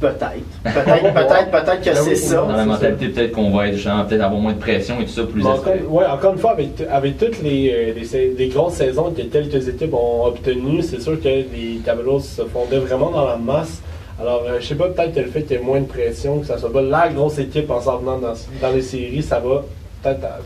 [0.00, 0.44] Peut-être.
[0.62, 2.36] Peut-être, peut-être, peut-être que Ben c'est ça.
[2.36, 5.10] Dans la mentalité, peut-être qu'on va être justement, peut-être avoir moins de pression et tout
[5.10, 5.80] ça, plus espéré.
[5.80, 9.68] encore, ouais, encore une fois, avec, avec toutes les, euh, les, grosses saisons que quelques
[9.68, 13.82] équipes ont obtenues, c'est sûr que les Capitals se fondaient vraiment dans la masse.
[14.20, 16.40] Alors, euh, je sais pas, peut-être que le fait qu'il y ait moins de pression,
[16.40, 19.64] que ça soit pas la grosse équipe en s'en venant dans, les séries, ça va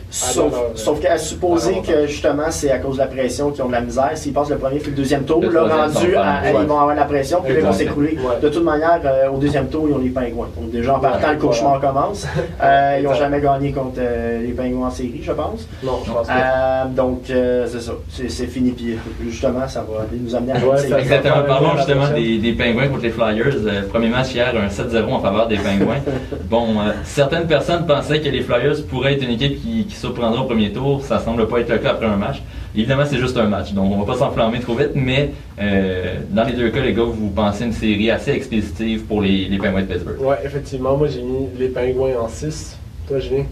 [0.09, 3.81] Sauf, qu'à supposer que justement c'est à cause de la pression qu'ils ont de la
[3.81, 4.11] misère.
[4.15, 6.79] S'ils passent le premier puis le deuxième tour, Le là troisième rendu à, ils vont
[6.79, 8.17] avoir la pression puis ils vont s'écrouler.
[8.17, 8.39] Ouais.
[8.41, 10.49] De toute manière, euh, au deuxième tour, ils ont les pingouins.
[10.59, 12.25] Donc déjà en partant, Ouais, le cauchemar commence.
[12.61, 15.67] Euh, ils n'ont jamais gagné contre euh, les pingouins en série, je pense.
[15.83, 16.33] Non, je pense pas.
[16.33, 18.71] Euh, donc euh, c'est ça, c'est fini.
[18.71, 18.97] Puis
[19.29, 21.43] justement, ça va nous amener à ça- Exactement.
[21.47, 23.55] Parlons justement des, des Pingouins contre les Flyers.
[23.65, 25.97] Euh, premier match hier, un 7-0 en faveur des Pingouins.
[26.49, 30.41] Bon, euh, certaines personnes pensaient que les Flyers pourraient être une équipe qui, qui surprendra
[30.41, 31.03] au premier tour.
[31.03, 32.41] Ça semble pas être le cas après un match.
[32.75, 36.43] Évidemment, c'est juste un match, donc on va pas s'enflammer trop vite, mais euh, dans
[36.43, 39.85] les deux cas, les gars, vous pensez une série assez expéditive pour les, Pingouins de
[39.85, 40.19] Pittsburgh.
[40.19, 42.77] Ouais, effectivement, moi j'ai mis les pingouins en 6.
[43.07, 43.43] Toi, Julien?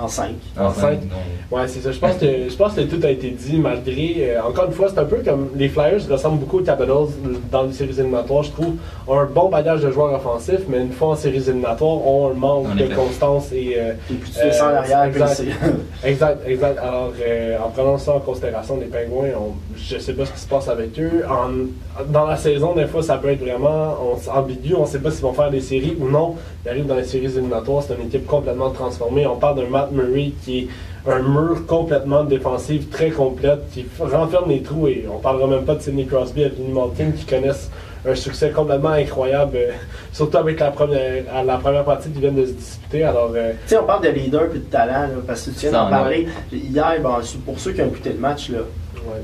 [0.00, 0.30] En 5.
[0.58, 1.00] En Enfin, cinq?
[1.02, 1.18] donc,
[1.50, 1.92] Ouais, c'est ça.
[1.92, 4.14] Je pense que je pense que tout a été dit malgré.
[4.20, 7.08] euh, encore une fois, c'est un peu comme les Flyers ressemblent beaucoup aux Capitals
[7.50, 8.42] dans les séries éliminatoires.
[8.42, 8.74] Je trouve
[9.06, 12.34] ont un bon bagage de joueurs offensifs, mais une fois en séries éliminatoires, ont un
[12.34, 12.94] manque En de effet.
[12.94, 15.42] constance et euh, Puis plus tu descends en Euh, arrière, plus exact.
[16.04, 16.78] Exact, exact.
[16.78, 20.40] Alors, euh, en prenant ça en considération, les Pingouins, on, je sais pas ce qui
[20.40, 21.22] se passe avec eux.
[21.28, 24.74] En- dans la saison, des fois, ça peut être vraiment on, ambigu.
[24.74, 26.36] On sait pas s'ils vont faire des séries ou non.
[26.64, 29.26] Ils arrivent dans les séries éliminatoires, c'est une équipe complètement transformée.
[29.26, 30.68] On parle d'un Matt Murray qui est
[31.10, 34.86] un mur complètement défensif, très complète, qui renferme les trous.
[34.88, 37.70] Et on parlera même pas de Sidney Crosby et Vinnie Malkin qui connaissent
[38.08, 39.70] un succès complètement incroyable, euh,
[40.12, 43.04] surtout avec la première, à la première partie qu'ils viennent de se disputer.
[43.04, 45.60] Alors, euh, Tu sais, on parle de leader puis de talent, là, parce que tu
[45.60, 46.26] viens d'en en parler.
[46.52, 47.10] Hier, bon,
[47.44, 49.22] pour ceux qui ont écouté le match, là, ouais.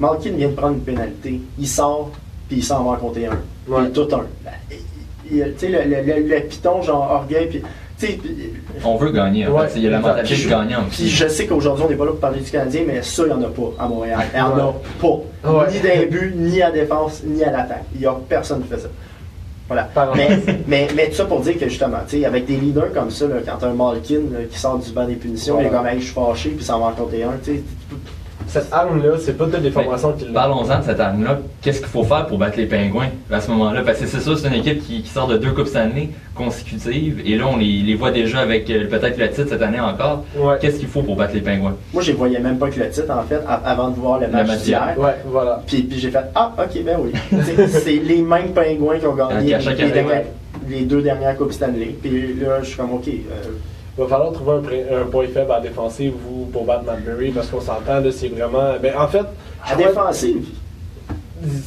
[0.00, 1.40] Malkin vient de prendre une pénalité.
[1.58, 2.10] Il sort,
[2.48, 3.38] puis il s'en va en compter un.
[3.68, 3.84] Ouais.
[3.84, 4.26] Puis tout un.
[4.44, 4.52] Ben,
[5.26, 7.62] Tu sais, le, le, le, le piton, genre orgueil, puis.
[8.84, 9.46] On veut gagner.
[9.46, 11.90] En Ouais, fait, il y a la mentalité de gagnant puis je sais qu'aujourd'hui, on
[11.90, 13.88] n'est pas là pour parler du Canadien, mais ça, il n'y en a pas à
[13.88, 14.20] Montréal.
[14.32, 15.50] Il n'y en a pas.
[15.50, 15.72] Ouais.
[15.72, 17.84] Ni d'un but, ni à défense, ni à l'attaque.
[17.94, 18.88] Il n'y a personne qui fait ça.
[19.66, 19.88] Voilà.
[20.14, 20.28] Mais,
[20.66, 23.26] mais, mais tout ça pour dire que justement, tu sais, avec des leaders comme ça,
[23.26, 25.68] là, quand tu as un Malkin là, qui sort du banc des punitions, Voilà.
[25.68, 27.62] il est comme, hey, je suis fâché, puis ça va en compter un, tu sais.
[28.54, 30.32] Cette arme-là, c'est pas toutes les formations qui l'ont.
[30.32, 31.40] Parlons-en de cette arme-là.
[31.60, 33.82] Qu'est-ce qu'il faut faire pour battre les Pingouins à ce moment-là?
[33.84, 37.20] Parce que c'est ça, c'est une équipe qui, qui sort de deux Coupes Stanley consécutives.
[37.26, 40.24] Et là, on les, les voit déjà avec euh, peut-être le titre cette année encore.
[40.36, 40.54] Ouais.
[40.60, 41.74] Qu'est-ce qu'il faut pour battre les Pingouins?
[41.92, 44.28] Moi, je les voyais même pas que le titre, en fait, avant de voir le
[44.28, 44.94] match match d'hier.
[44.98, 45.62] Ouais, voilà.
[45.66, 47.12] Puis, puis j'ai fait Ah, ok, ben oui.
[47.68, 50.22] C'est les mêmes pingouins qui ont gagné dernières-
[50.68, 51.96] les deux dernières Coupes Stanley.
[52.00, 53.08] Puis là, je suis comme ok.
[53.08, 53.48] euh,
[53.96, 56.84] Il va falloir trouver un, pré- un point faible à la défensive ou pour battre
[56.84, 58.72] Matt Murray parce qu'on s'entend, là, c'est vraiment.
[58.82, 59.24] Ben, en fait,
[59.64, 60.46] à défensive?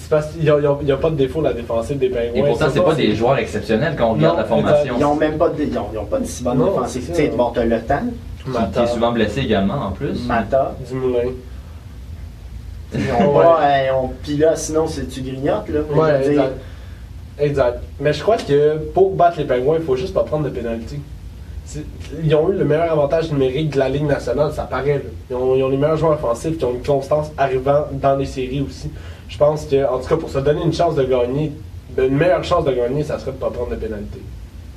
[0.09, 2.33] parce qu'il n'y a, il il pas de défaut la défensive des Pingouins.
[2.33, 4.95] Et pourtant, c'est pas des joueurs exceptionnels quand on regarde la formation.
[4.97, 7.03] Ils ont même pas de, ils ont, ils ont pas de si bonne Non, défensive.
[7.05, 8.01] c'est Tu sais, bon, t'as le temps,
[8.73, 10.25] Qui, est souvent blessé également en plus.
[10.27, 10.73] Mata.
[10.89, 11.29] du Moulin.
[12.93, 13.43] Ils ont Ouais.
[13.43, 15.79] pas, euh, ont- Puis là, sinon, c'est tu grignotes, là?
[15.93, 16.53] Ouais, exact.
[17.39, 17.79] Exact.
[17.99, 20.99] Mais je crois que pour battre les Pingouins, il faut juste pas prendre de pénalité.
[22.23, 24.95] Ils ont eu le meilleur avantage numérique de la Ligue nationale, ça paraît.
[24.95, 24.99] là.
[25.29, 28.25] Ils, ont, ils ont les meilleurs joueurs offensifs qui ont une constance arrivant dans les
[28.25, 28.89] séries aussi.
[29.27, 31.51] Je pense que, en tout cas, pour se donner une chance de gagner,
[31.91, 34.21] ben, une meilleure chance de gagner, ça serait de pas prendre de pénalité.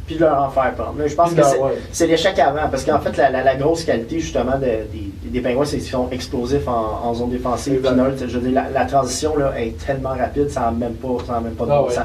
[0.07, 0.95] Puis leur en faire prendre.
[0.99, 1.47] Mais je pense Puis que
[1.93, 2.11] c'est ouais.
[2.11, 2.69] l'échec avant.
[2.69, 5.87] Parce qu'en fait, la, la- la grosse qualité, justement, de- des, des pingouins, c'est qu'ils
[5.87, 7.81] sont explosifs en, en zone défensive.
[7.95, 8.25] Neutre.
[8.27, 11.35] Je veux dire, la, la transition là, est tellement rapide, ça n'a même pas, ça
[11.35, 11.95] n'a même pas de Ah bon ouais.
[11.95, 12.05] sens.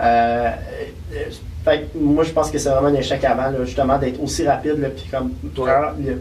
[0.00, 0.50] Euh,
[1.14, 1.24] euh,
[1.64, 4.46] fait que moi, je pense que c'est vraiment un échec avant, là, justement, d'être aussi
[4.46, 4.78] rapide.
[4.80, 5.70] Là, puis comme, Ouais.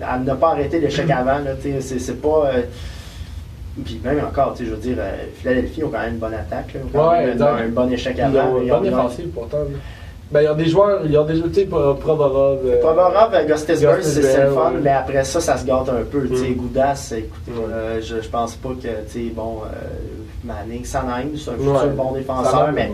[0.02, 1.38] à ne pas arrêter l'échec avant,
[1.80, 2.52] c'est pas.
[2.54, 2.62] euh,
[3.86, 6.34] puis même encore, tu sais, je veux dire, euh, Philadelphie ont quand même une bonne
[6.34, 6.74] attaque.
[6.74, 7.50] Là, ont quand Ouais, même exact.
[7.62, 8.52] un, bon échec Ils avant.
[8.56, 9.58] ont une Ils ont- bonne ils ont- défensive pourtant.
[10.32, 12.60] Ben, il y a des joueurs, il y a des tu sais, Pro- Provorov.
[12.66, 13.56] euh, Provorov, euh,
[14.04, 14.80] c'est le fun, ouais.
[14.84, 16.28] mais après ça, ça se gâte un peu.
[16.28, 16.56] Tu sais, Mm.
[16.56, 17.74] Goudas, écoutez, Ouais.
[17.74, 21.60] euh, je, je pense pas que, tu sais, bon, euh, Manning, Sanheim, c'est un Ouais.
[21.80, 22.92] futur bon défenseur, mais.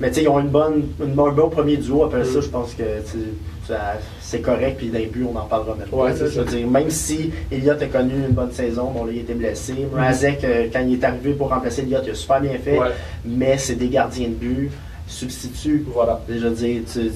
[0.00, 2.04] Mais tu sais, ils ont une bonne, une, un bon premier duo.
[2.04, 2.42] Après ça, Mm.
[2.42, 2.82] je pense que,
[3.66, 6.44] ça- c'est correct, puis d'un but, on en parlera Ouais, Je veux ça.
[6.44, 9.74] dire, même si Elliott a connu une bonne saison, bon, là, il était blessé.
[9.92, 12.88] Mrazek, euh, quand il est arrivé pour remplacer Elliott, il a super bien fait, Ouais,
[13.24, 14.70] mais c'est des gardiens de but,
[15.06, 15.84] substitut.
[15.92, 16.20] voilà.
[16.28, 17.12] Je veux dire, tu-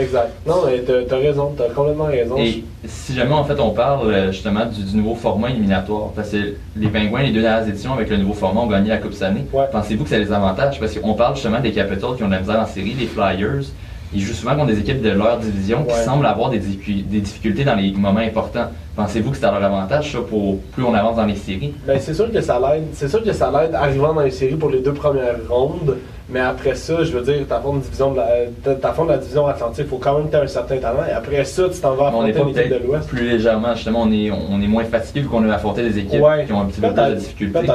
[0.00, 0.30] Exact.
[0.46, 2.36] Non, mais t'as raison, t'as complètement raison.
[2.38, 6.30] Et si jamais en fait on parle euh, justement du, du nouveau format éliminatoire, parce
[6.30, 9.10] que les Pingouins, les deux dernières éditions avec le nouveau format ont gagné la Coupe
[9.20, 9.64] Ouais.
[9.70, 10.78] pensez-vous que ça les avantage?
[10.80, 13.64] Parce qu'on parle justement des Capitals qui ont de la misère en série, les Flyers,
[14.12, 16.02] ils jouent souvent contre des équipes de leur division qui Ouais.
[16.04, 18.68] semblent avoir des, des difficultés dans les moments importants.
[18.96, 21.74] Pensez-vous que c'est à leur avantage ça pour plus on avance dans les séries?
[21.86, 22.84] Ben, c'est sûr que ça l'aide.
[22.92, 25.96] C'est sûr que ça l'aide arrivant dans les séries pour les deux premières rondes.
[26.32, 29.86] Mais après ça, je veux dire, t'affrontes division de la, euh, t'affrontes la division Atlantique,
[29.88, 31.04] faut quand même que tu un certain talent.
[31.08, 33.08] Et après ça, tu t'en vas on est affronter pas l'équipe de l'Ouest.
[33.08, 36.20] plus légèrement, justement, on est, on est moins fatigué vu qu'on a affronté des équipes
[36.22, 36.44] Ouais.
[36.46, 37.66] qui ont un petit peu plus de difficultés.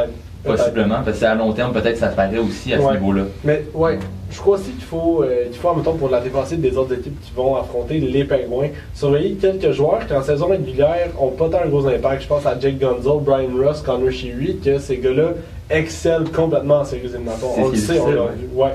[0.44, 3.24] Possiblement, parce que à long terme, peut-être ça paraît aussi à ce niveau-là.
[3.44, 3.98] Mais ouais,
[4.30, 6.78] je crois aussi qu'il faut, euh, qu'il faut, en même temps, pour la défensive des
[6.78, 11.30] autres équipes qui vont affronter les Pingouins, surveiller quelques joueurs qui, en saison régulière, ont
[11.30, 12.22] pas tant un gros impact.
[12.22, 15.30] Je pense à Jake Gunzel, Brian Russ, Connor Sheary, que ces gars-là
[15.70, 17.52] excellent complètement en séries éliminatoires.
[17.58, 18.56] On le sait, on l'a difficile, vu.
[18.56, 18.72] Ouais.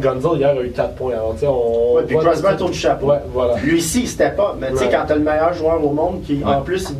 [0.00, 1.12] Gunzel, hier, a eu 4 points.
[1.14, 1.94] Alors, tu sais, on.
[1.94, 3.06] Ouais, puis Crosby autour du chapeau.
[3.06, 3.56] Ouais, voilà.
[3.58, 4.54] Lui ici, c'était pas.
[4.60, 6.90] Mais tu sais, quand t'as le meilleur joueur au monde qui, en plus,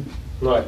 [0.43, 0.61] il- Ouais.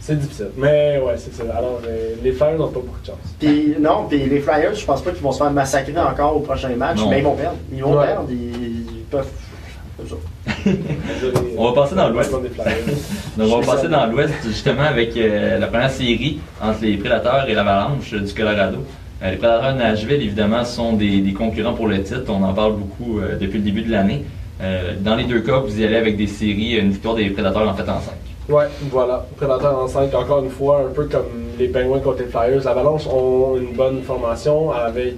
[0.00, 0.48] C'est difficile.
[0.56, 1.42] Mais ouais, c'est ça.
[1.54, 3.16] Alors, euh, les Flyers n'ont pas beaucoup de chance.
[3.38, 6.40] Puis non, puis les Flyers, je pense pas qu'ils vont se faire massacrer encore au
[6.40, 7.10] prochain match, Non.
[7.10, 7.56] mais ils vont perdre.
[7.72, 8.06] Ils vont Ouais.
[8.06, 8.36] perdre, ils,
[8.98, 9.26] ils peuvent.
[11.56, 12.32] On va passer dans l'Ouest.
[13.36, 17.48] Donc, on va passer dans l'Ouest justement avec euh, la première série entre les Prédateurs
[17.48, 18.78] et l'Avalanche du Colorado.
[19.22, 22.24] Euh, les Prédateurs de Nashville, évidemment, sont des, des concurrents pour le titre.
[22.28, 24.24] On en parle beaucoup euh, depuis le début de l'année.
[25.02, 27.74] Dans les deux cas, vous y allez avec des séries, une victoire des Prédateurs en
[27.74, 28.10] fait en 5.
[28.48, 29.24] Ouais, voilà.
[29.36, 31.26] Prédateur en 5, encore une fois, un peu comme
[31.60, 32.64] les Penguins contre les Flyers.
[32.64, 35.14] L'Avalanche ont une bonne formation avec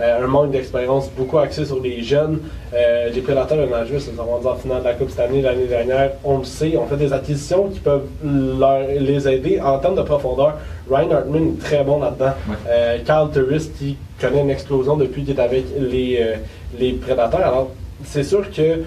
[0.00, 2.40] euh, un manque d'expérience beaucoup axé sur les jeunes.
[2.74, 5.40] Euh, les Prédateurs de Nashville se sont rendus en finale de la Coupe cette année,
[5.42, 6.10] l'année dernière.
[6.24, 10.02] On le sait, on fait des acquisitions qui peuvent leur- les aider en termes de
[10.02, 10.54] profondeur.
[10.90, 12.32] Ryan Hartman est très bon là-dedans.
[12.48, 12.54] Ouais.
[12.68, 16.34] Euh, Carl Turris qui connaît une explosion depuis qu'il est avec les, euh,
[16.78, 17.40] les Prédateurs.
[17.46, 17.70] Alors,
[18.04, 18.82] c'est sûr que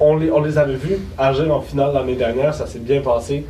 [0.00, 3.44] on les, on les avait vus agir en finale l'année dernière, ça s'est bien passé.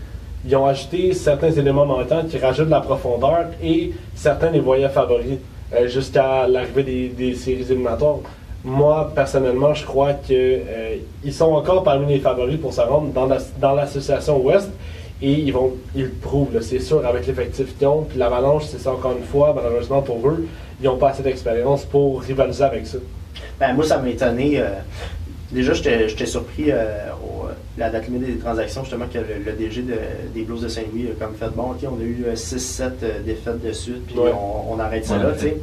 [0.47, 4.89] Ils ont ajouté certains éléments manquants qui rajoutent de la profondeur et certains les voyaient
[4.89, 5.39] favoris
[5.75, 8.19] euh, jusqu'à l'arrivée des, des séries éliminatoires.
[8.65, 13.39] Moi, personnellement, je crois qu'ils sont encore parmi les favoris pour se rendre dans la-
[13.61, 14.69] dans l'association Ouest
[15.23, 18.03] et ils vont ils le prouvent, c'est sûr, avec l'effectif qu'ils ont.
[18.03, 20.47] Puis l'Avalanche, c'est ça encore une fois, malheureusement pour eux,
[20.81, 22.99] ils n'ont pas assez d'expérience pour rivaliser avec ça.
[23.61, 24.59] Ben, moi, ça m'a étonné.
[24.61, 24.67] euh,
[25.53, 27.48] déjà, j'étais surpris euh, au, euh,
[27.79, 29.95] la date limite des transactions, justement, que le, le DG de-
[30.35, 32.91] des Blues de Saint-Louis a comme fait bon, ok, on a eu 6-7
[33.25, 34.33] défaites de suite, puis Ouais.
[34.33, 35.57] on, on arrête ça Ouais, là, tu sais.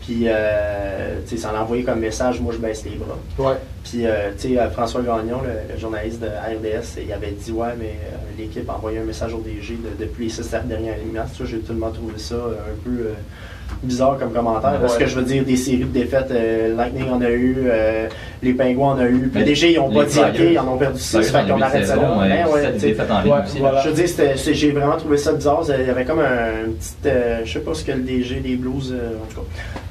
[0.00, 3.18] Puis, euh, tu sais, ça l'a envoyé comme message, moi, je baisse les bras.
[3.50, 3.56] Ouais.
[3.84, 7.52] Puis, euh, tu sais, euh, François Gagnon, le, le journaliste de RDS, il avait dit
[7.52, 10.96] Ouais, mais euh, l'équipe a envoyé un message au DG de- depuis les six dernières
[11.36, 13.12] vois, J'ai tellement trouvé ça euh, un peu euh,
[13.82, 14.78] bizarre comme commentaire.
[14.80, 18.08] Parce que je veux dire, des séries de défaites, euh, Lightning en a eu, euh,
[18.42, 19.30] les Pingouins en a eu.
[19.32, 21.56] Puis DG, ils ont pas dit OK, ils en ont perdu six, Flyers, fait en
[21.56, 22.16] qu'on arrête ça là.
[22.28, 23.58] Ben ouais, défaites en ligne Ouais, aussi.
[23.58, 23.80] voilà.
[23.82, 24.06] Je veux dire,
[24.52, 25.62] j'ai vraiment trouvé ça bizarre.
[25.78, 27.06] Il y avait comme un, une petite.
[27.06, 29.46] euh, je sais pas ce que le DG des Blues, euh, en tout cas,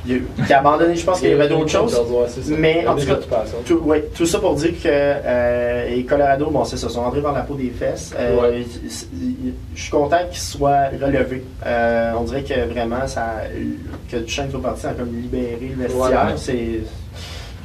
[0.08, 0.96] il a, qui a abandonné.
[0.96, 2.00] Je pense qu'il y avait d'autres choses.
[2.48, 3.17] Mais, en tout cas.
[3.65, 7.22] Tout, ouais, tout ça pour dire que euh, et Colorado, bon, c'est ça, sont rentrés
[7.22, 8.13] par la peau des fesses.
[8.17, 8.65] Euh, Ouais.
[9.76, 11.43] Je suis content qu'ils soient relevés.
[11.65, 13.41] Euh, on dirait que vraiment, ça,
[14.12, 16.02] que Duchesne soit parti, ça a comme libéré le vestiaire.
[16.02, 16.38] Ouais, ouais.
[16.38, 16.82] C'est,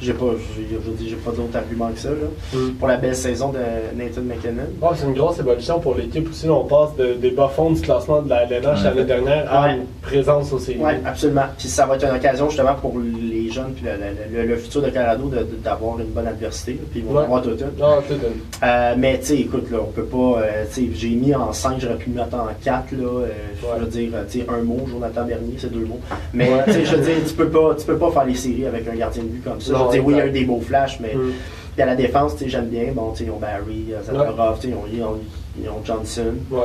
[0.03, 0.67] j'ai pas, j'ai,
[1.01, 2.15] je j'ai pas d'autres arguments que ça là,
[2.53, 2.71] Mm.
[2.73, 3.59] pour la belle saison de
[3.97, 4.63] Nathan McKinnon.
[4.81, 6.49] Ouais, c'est une grosse évolution pour l'équipe aussi.
[6.49, 8.83] On passe de- des bas-fonds du classement de la LNH Ouais.
[8.83, 9.75] l'année dernière à Ouais.
[9.75, 10.79] une présence au séries.
[10.81, 11.45] Oui, absolument.
[11.57, 14.57] Puis ça va être une occasion justement pour les jeunes puis le, le- le- le
[14.57, 15.31] futur de Colorado
[15.63, 16.73] d'avoir une bonne adversité.
[16.73, 17.23] là, Puis ils vont Ouais.
[17.23, 17.79] avoir tout une.
[17.79, 18.15] Non, tout.
[18.63, 20.41] Euh, mais tu sais, écoute, là, on peut pas.
[20.41, 22.91] euh, j'ai mis en 5, j'aurais pu le mettre en 4.
[22.93, 23.27] Là, euh,
[23.79, 24.09] Je veux dire,
[24.49, 25.99] un mot, Jonathan Bernier, c'est deux mots.
[26.33, 28.95] Mais je veux dire, tu peux pas, tu peux pas faire les séries avec un
[28.95, 29.71] gardien de but comme ça.
[29.73, 31.31] Non, oui, il y a eu des beaux flashs, mais Mm.
[31.73, 32.91] puis à la défense, j'aime bien.
[32.93, 33.99] Bon, ils ont Barry, euh,
[34.61, 35.19] sais, ils ont, ils ont-
[35.61, 36.33] ils ont Johnson.
[36.51, 36.59] Ouais,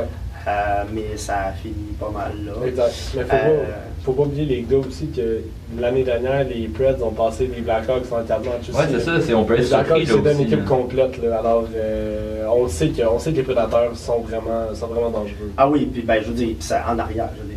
[0.46, 2.66] Euh, mais ça a fini pas mal là.
[2.66, 2.94] exact.
[3.16, 3.64] Mais faut, Euh,
[4.04, 5.40] faut pas oublier les gars aussi que
[5.78, 8.78] l'année dernière, les Preds ont passé les Blackhawks en 4 matchs aussi.
[8.78, 11.22] Ouais, c'est ça, c'est- on peut Les être surpris Blackhawks, c'est une équipe complète.
[11.22, 11.38] Là.
[11.38, 15.52] Alors, euh, on, sait que, on sait que les prédateurs sont vraiment, sont vraiment dangereux.
[15.56, 17.48] Ah oui, puis ben, je veux dire, ça, en arrière, je veux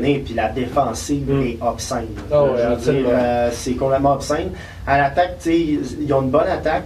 [0.00, 1.42] dire, puis la défensive Mm.
[1.42, 2.06] est obscène.
[2.30, 3.08] Ah ouais, je veux dire, absolument.
[3.12, 4.50] euh, c'est complètement obscène.
[4.86, 5.58] À l'attaque, tu sais,
[6.00, 6.84] ils ont une bonne attaque.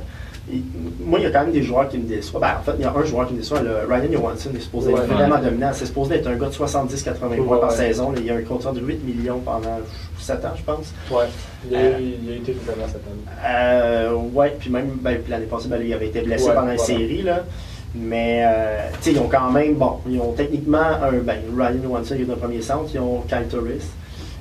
[1.05, 2.41] Moi, il y a quand même des joueurs qui me déçoivent.
[2.43, 3.61] Ben, en fait, il y a un joueur qui me déçoit.
[3.63, 5.01] le Ryan Johansson est supposé Ouais.
[5.01, 5.71] être vraiment dominant.
[5.73, 8.13] C'est supposé être un gars de 70-80 points par saison.
[8.17, 9.79] Il y a un contrat de 8 millions pendant
[10.19, 10.93] 7 ans, je pense.
[11.11, 11.25] Ouais,
[11.69, 13.39] il a, Euh, il a été vraiment cette année.
[13.45, 16.79] Euh, ouais, puis même ben, l'année passée, ben, lui, il avait été blessé pendant la
[16.79, 17.23] série.
[17.23, 17.45] Là.
[17.95, 21.83] Mais, euh, tu sais, ils ont quand même, bon, ils ont techniquement un, ben, Ryan
[21.83, 23.83] Johansson, il est dans le premier centre, ils ont Kyle Turris.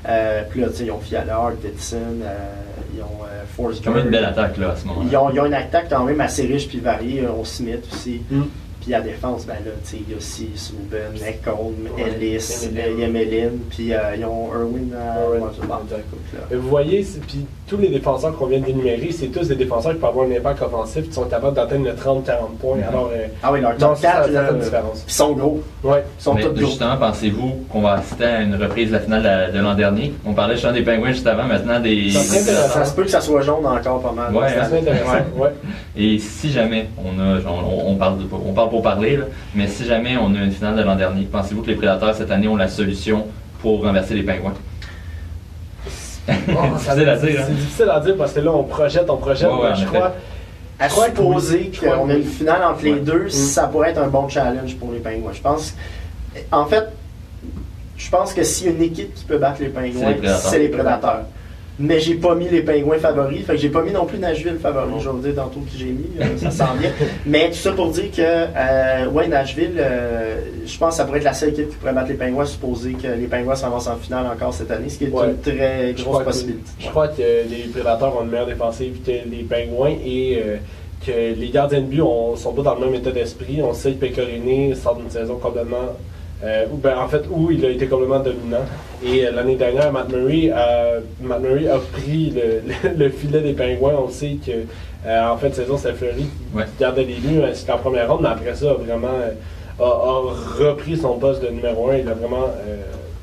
[0.07, 1.97] Euh, puis là, tu sais, ils ont Fiala, Dixon,
[2.95, 5.07] ils ont euh, Forrest Quand même une belle attaque là à ce moment-là.
[5.11, 7.21] Ils ont, ils ont une attaque quand même assez riche puis variée.
[7.23, 8.21] Ils ont Smith aussi.
[8.29, 8.43] Mm.
[8.85, 12.99] Puis à défense, ben là, tu sais, il y a aussi Subban, Ouais, Ellis, Emelin.
[12.99, 15.47] Yemelin, puis euh, ils ont Irwin à ouais, là.
[16.51, 19.97] Mais vous voyez, puis tous les défenseurs qu'on vient d'énumérer, c'est tous des défenseurs qui
[19.99, 22.77] peuvent avoir un impact offensif, qui sont capables d'atteindre le 30-40 points.
[22.77, 22.83] Mhm.
[22.87, 25.03] Alors, euh, Ah oui, leur non, top ça, ça, 4, ça là, fait une différence.
[25.07, 25.63] ils sont gros.
[25.83, 26.03] Ouais.
[26.19, 26.65] Ils sont Mais tous gros.
[26.67, 30.13] justement, pensez-vous qu'on va assister à une reprise de la finale de, de l'an dernier?
[30.27, 32.11] On parlait justement des Penguins juste avant, maintenant des.
[32.11, 32.19] Ça
[32.83, 34.31] des se peut que ça soit jaune encore pas mal.
[34.35, 35.11] Ouais, intéressant.
[35.37, 35.49] Ouais.
[35.97, 39.67] Et si jamais on a, on, on parle, de- on parle pour parler, là, mais
[39.69, 42.49] si jamais on a une finale de l'an dernier, pensez-vous que les Prédateurs cette année
[42.49, 43.25] ont la solution
[43.61, 44.53] pour renverser les pingouins?
[46.27, 47.43] Bon, ça- difficile à dire, hein?
[47.47, 49.47] C'est difficile à dire parce que là, on projette, on projette.
[49.49, 50.13] Ouais, ouais, mais je crois.
[50.77, 52.99] À supposer qu'on a une finale entre les Ouais.
[52.99, 53.29] deux, Mm.
[53.29, 55.31] ça pourrait être un bon challenge pour les Pingouins.
[55.31, 55.73] Je pense.
[56.51, 56.83] En fait,
[57.95, 60.59] je pense que s'il y a une équipe qui peut battre les C'est Pingouins, c'est
[60.59, 61.21] les Prédateurs.
[61.77, 64.57] Mais j'ai pas mis les Pingouins favoris, fait que j'ai pas mis non plus Nashville
[64.61, 64.93] favori.
[64.99, 66.89] Je vais vous dire tantôt qui j'ai mis, euh, ça sent bien.
[67.25, 71.17] Mais tout ça pour dire que, euh, ouais, Nashville, euh, je pense que ça pourrait
[71.17, 73.97] être la seule équipe qui pourrait battre les Pingouins, supposer que les Pingouins s'avancent en
[73.97, 75.27] finale encore cette année, ce qui est Ouais.
[75.31, 76.63] une très grosse que, possibilité.
[76.79, 80.41] je crois que les Prédateurs ont une meilleure défensive que les Pingouins et
[81.05, 83.59] que les gardiens de but ont- sont pas dans le même état d'esprit.
[83.61, 85.93] On sait que Pecorini sort d'une saison complètement.
[86.41, 88.63] ben, en fait, où il a été complètement dominant.
[89.03, 93.41] Et euh, l'année dernière, Matt Murray, a- Matt Murray a pris le, le- le filet
[93.41, 93.95] des Pingouins.
[94.05, 94.51] On sait que
[95.05, 96.63] euh, en fin de saison, c'était Fleury qui Ouais.
[96.79, 99.31] gardait les buts ainsi qu'en première ronde, mais après ça, a vraiment euh,
[99.79, 100.21] a, a
[100.59, 101.97] repris son poste de numéro 1.
[101.97, 102.77] Il a vraiment euh,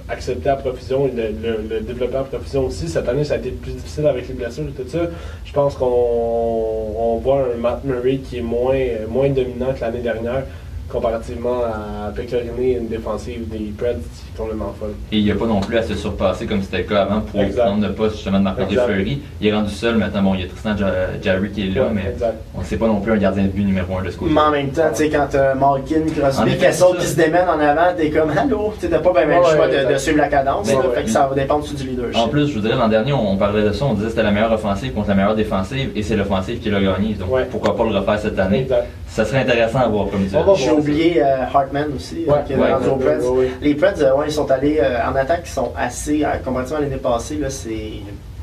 [0.09, 2.89] accepté à profusion et le, le, le développé à profusion aussi.
[2.89, 4.99] Cette année, ça a été plus difficile avec les blessures et tout ça.
[5.45, 8.77] Je pense qu'on on voit un Matt Murray qui est moins,
[9.09, 10.45] moins dominant que l'année dernière
[10.93, 14.93] comparativement à Pecorini, une défensive des Preds qui est complètement folle.
[15.11, 17.21] Et il n'y a pas non plus à se surpasser comme c'était le cas avant
[17.23, 17.65] pour Exact.
[17.65, 18.87] prendre le poste justement de Marc-André Exact.
[18.87, 19.23] Fleury.
[19.41, 20.23] Il est rendu seul maintenant.
[20.23, 20.87] Bon, il y a Tristan Ja-
[21.23, 22.35] Jarry qui est là, Ouais, mais exact.
[22.55, 24.31] on ne sait pas non plus un gardien de but numéro un de ce côté.
[24.33, 27.09] Mais en même temps, tu sais, quand t'as Malkin, En Crosby, Kessel qui ça.
[27.13, 29.93] se démène en avant, t'es comme allô, tu t'as pas bien Ouais, le choix ouais,
[29.93, 30.95] de, suivre la cadence, Ouais, là, ouais.
[30.97, 32.17] fait que ça va dépendre du leadership.
[32.19, 34.23] En plus, je vous dirais, l'an dernier, on parlait de ça, on disait que c'était
[34.23, 37.15] la meilleure offensive contre la meilleure défensive, et c'est l'offensive qui l'a gagné.
[37.15, 37.47] Donc Ouais.
[37.51, 38.61] pourquoi pas le refaire cette année?
[38.63, 38.87] Exact.
[39.09, 40.35] Ça serait intéressant à voir comme tu
[40.83, 43.19] Oublié euh, Hartman aussi, euh, Ouais, qui est ouais, rendu aux Preds.
[43.19, 43.51] ouais, ouais.
[43.61, 46.79] Les Preds, euh, ouais, ils sont allés euh, en attaque, ils sont assez, euh, comparativement
[46.81, 47.93] à l'année passée, là, c'est.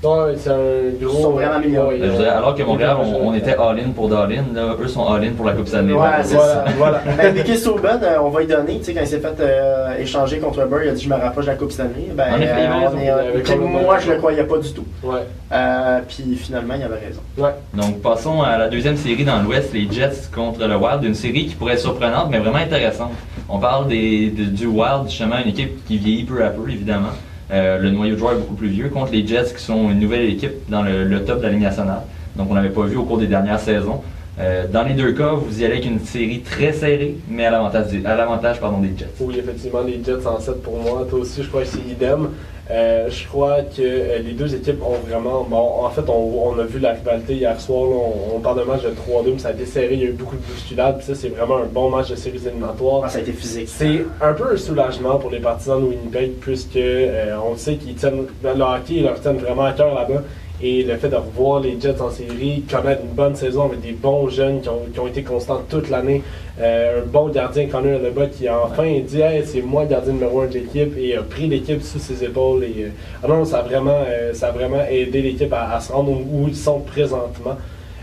[0.02, 0.56] Ouais, c'est un
[1.02, 1.14] gros.
[1.18, 2.00] Ils sont vraiment améliorés.
[2.02, 5.32] Je dirais, alors que Montréal, on, on était all-in pour Darlin, là, eux sont all-in
[5.34, 5.94] pour la Coupe Stanley.
[5.94, 6.66] Ouais, c'est Voilà, ça.
[6.78, 7.02] voilà.
[7.18, 10.40] Ben, Souben, euh, on va y donner, tu sais, quand il s'est fait euh, échanger
[10.40, 12.10] contre Burr, il a dit je me rapproche de la Coupe Stanley.
[12.14, 14.86] Ben, En effet, on est, moi, je le croyais pas du tout.
[15.04, 15.20] Ouais.
[15.52, 17.22] Euh, puis finalement, il avait raison.
[17.38, 17.52] Ouais.
[17.74, 21.48] Donc passons à la deuxième série dans l'Ouest, les Jets contre le Wild, une série
[21.48, 23.12] qui pourrait être surprenante mais vraiment intéressante.
[23.50, 27.10] On parle des, de- du Wild, justement, une équipe qui vieillit peu à peu évidemment.
[27.52, 30.00] Euh, le noyau de joueurs est beaucoup plus vieux contre les Jets qui sont une
[30.00, 32.02] nouvelle équipe dans le, top de la Ligue nationale.
[32.36, 34.02] Donc on n'avait pas vu au cours des dernières saisons.
[34.40, 37.52] Euh, dans les deux cas, vous y allez avec une série très serrée, mais à
[37.52, 39.08] l'avantage des- des Jets.
[39.20, 41.06] Oui, effectivement, les Jets en 7 pour moi.
[41.10, 42.30] Toi aussi, je crois que c'est idem.
[42.72, 45.44] Euh, je crois que euh, les deux équipes ont vraiment.
[45.44, 47.90] Bon, en fait, on, on a vu la rivalité hier soir.
[47.90, 49.90] là, on, on parle de match de 3-2, mais ça a été serré.
[49.94, 50.98] Il y a eu beaucoup de bousculades.
[50.98, 53.02] Puis ça, c'est vraiment un bon match de séries éliminatoires.
[53.06, 53.70] Ah, ça a été physique.
[53.70, 57.96] C'est un peu un soulagement pour les partisans de Winnipeg, puisque euh, on sait qu'ils
[57.96, 60.22] tiennent le hockey, ils leur tiennent vraiment à cœur là-bas.
[60.62, 63.94] Et le fait de revoir les Jets en série, connaître une bonne saison avec des
[63.94, 66.22] bons jeunes qui ont, qui ont été constants toute l'année,
[66.60, 70.12] euh, un bon gardien, Connor Leba, qui a enfin dit hey, c'est moi le gardien
[70.12, 72.66] numéro un de l'équipe et a pris l'équipe sous ses épaules.
[72.66, 72.90] Et, euh,
[73.24, 76.12] ah non, ça a vraiment, euh, ça a vraiment aidé l'équipe à, à se rendre
[76.12, 77.56] où, ils sont présentement.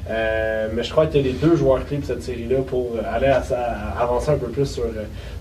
[0.08, 3.42] Mais je crois que les deux joueurs clés de cette série-là pour aller à,
[4.00, 4.84] avancer un peu plus sur,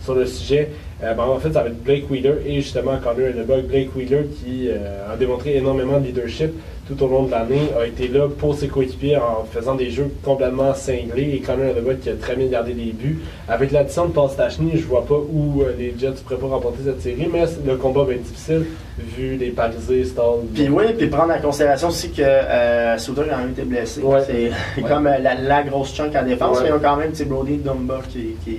[0.01, 3.57] sur le sujet, ben, en fait, ça va être Blake Wheeler et justement Connor Leba.
[3.61, 6.51] Blake Wheeler qui a démontré énormément de leadership
[6.87, 10.09] tout au long de l'année, a été là pour ses coéquipiers en faisant des jeux
[10.23, 13.19] complètement cinglés et Connor Leba qui a très bien gardé les buts.
[13.47, 16.83] Avec l'addition de Paul Stachny, je vois pas où euh, les Jets pourraient pas remporter
[16.85, 18.65] cette série, mais le combat va être difficile
[18.97, 20.41] vu les Parisés, Stall.
[20.53, 24.01] Puis oui, puis prendre en considération aussi que euh, Souter a quand même été blessé.
[24.01, 24.19] Ouais.
[24.25, 24.87] C'est Ouais.
[24.87, 26.63] comme euh, la, la grosse chunk en défense, Ouais.
[26.65, 28.57] mais ils ont quand même Brody Dumba qui, qui,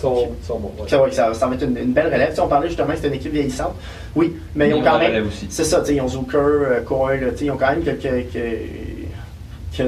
[0.00, 0.72] sont, ils sont bons.
[0.82, 0.88] ouais.
[0.88, 2.30] Ça, ouais, ça, ça va être une, une belle relève.
[2.30, 3.74] Tu sais, on parlait justement que c'était une équipe vieillissante.
[4.14, 5.08] Oui, mais ils ont Ils quand la même.
[5.10, 5.46] relève aussi.
[5.50, 7.82] C'est ça, tu sais, ils ont Zucker, euh, Coyle, tu sais, ils ont quand même
[7.82, 8.28] quelques,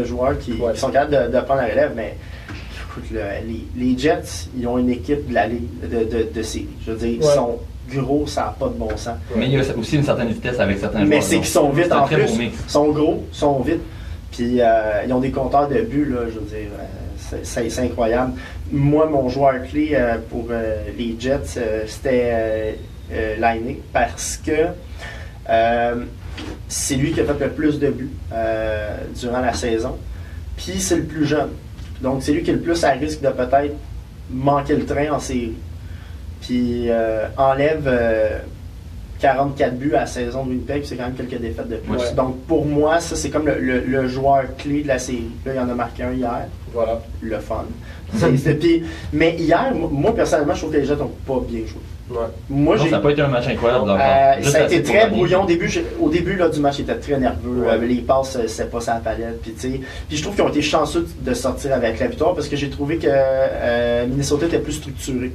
[0.06, 0.72] joueurs qui, Ouais.
[0.74, 2.14] qui sont capables de, de prendre la relève, mais
[2.90, 6.68] écoute, les, les Jets, ils ont une équipe de la ligue de, de, de série.
[6.84, 7.34] Je veux dire, ils Ouais.
[7.34, 7.58] sont
[7.94, 9.16] gros, ça n'a pas de bon sens.
[9.34, 11.08] Mais il y a aussi une certaine vitesse avec certains joueurs.
[11.08, 12.28] Mais c'est qu'ils sont vite c'est en très plus.
[12.38, 13.80] Ils sont gros, ils sont vite.
[14.30, 16.84] Puis euh, ils ont des compteurs de buts, là, je veux dire, euh,
[17.16, 18.32] c'est- c'est c'est incroyable.
[18.70, 22.76] Moi, mon joueur clé euh, pour euh, les Jets, euh, c'était
[23.10, 24.52] Laine, parce que
[26.68, 28.10] c'est lui qui a fait le plus de buts
[29.18, 29.96] durant la saison.
[30.56, 31.50] Puis c'est le plus jeune.
[32.02, 33.74] Donc c'est lui qui est le plus à risque de peut-être
[34.30, 35.54] manquer le train en série.
[36.42, 36.88] Puis
[37.38, 38.38] enlève euh,
[39.20, 41.96] 44 buts à la saison de Winnipeg, puis c'est quand même quelques défaites de plus.
[41.96, 42.12] Ouais.
[42.14, 45.30] Donc pour moi, ça c'est comme le, le- le joueur clé de la série.
[45.46, 47.00] Là, il en a marqué un hier, Voilà.
[47.22, 47.64] le fun.
[48.12, 51.80] Puis- mais hier, moi, personnellement, je trouve que les Jets n'ont pas bien joué.
[52.10, 52.16] Ouais.
[52.48, 53.90] Moi, Non, j'ai ça n'a pas été un match incroyable.
[53.90, 55.68] euh, ça a été très brouillon au début.
[55.68, 57.64] j'ai- Au début là, du match, il était très nerveux.
[57.66, 57.72] Ouais.
[57.74, 59.42] Euh, les passes, euh, c'est pas sa palette.
[59.42, 62.32] Puis, tu sais, puis je trouve qu'ils ont été chanceux de sortir avec la victoire
[62.34, 65.32] parce que j'ai trouvé que euh, Minnesota était plus structuré.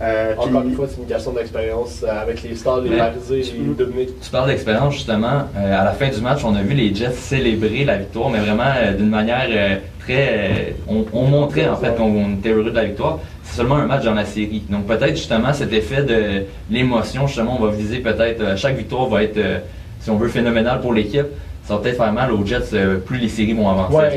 [0.00, 3.42] Euh, puis- Encore une fois, c'est une question d'expérience euh, avec les stars, les Parisés,
[3.52, 3.76] les Mm.
[3.76, 4.30] Tu Dominique.
[4.32, 5.42] parles d'expérience justement.
[5.58, 8.38] Euh, à la fin du match, on a vu les Jets célébrer la victoire, mais
[8.38, 9.76] vraiment euh, d'une manière euh,
[10.14, 10.28] très.
[10.28, 13.18] euh, on, on montrait en fait qu'on on était heureux de la victoire.
[13.44, 14.62] C'est seulement un match dans la série.
[14.70, 18.40] Donc peut-être justement cet effet de l'émotion, justement, on va viser peut-être.
[18.40, 19.58] euh, chaque victoire va être, euh,
[20.00, 21.26] si on veut, phénoménale pour l'équipe.
[21.64, 23.94] Ça va peut-être faire mal aux Jets plus les séries vont avancer.
[23.94, 24.10] Ouais,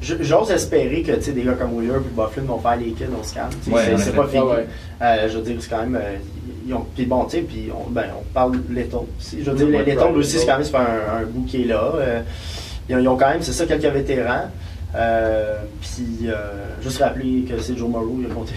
[0.00, 3.08] J'ose espérer que tu sais, des gars comme Wheeler et Bufflin vont faire les kills,
[3.20, 3.50] on se calme.
[3.70, 4.42] Ouais, c'est pas fini.
[4.42, 4.66] Ouais.
[5.02, 5.96] Euh, je veux dire, c'est quand même.
[5.96, 6.16] euh,
[6.66, 9.40] ils ont, puis bon, tu sais, puis on, ben, on parle Letton aussi.
[9.44, 11.44] Je veux dire, Ouais, les Letton aussi, c'est quand même c'est pas un, un bout
[11.44, 11.92] qui est là.
[11.96, 12.20] Euh,
[12.88, 14.48] ils, ont, ils ont quand même, c'est ça, quelques vétérans.
[14.96, 16.34] Euh, puis, euh,
[16.80, 18.52] juste rappeler que c'est Joe Morrow, il a compté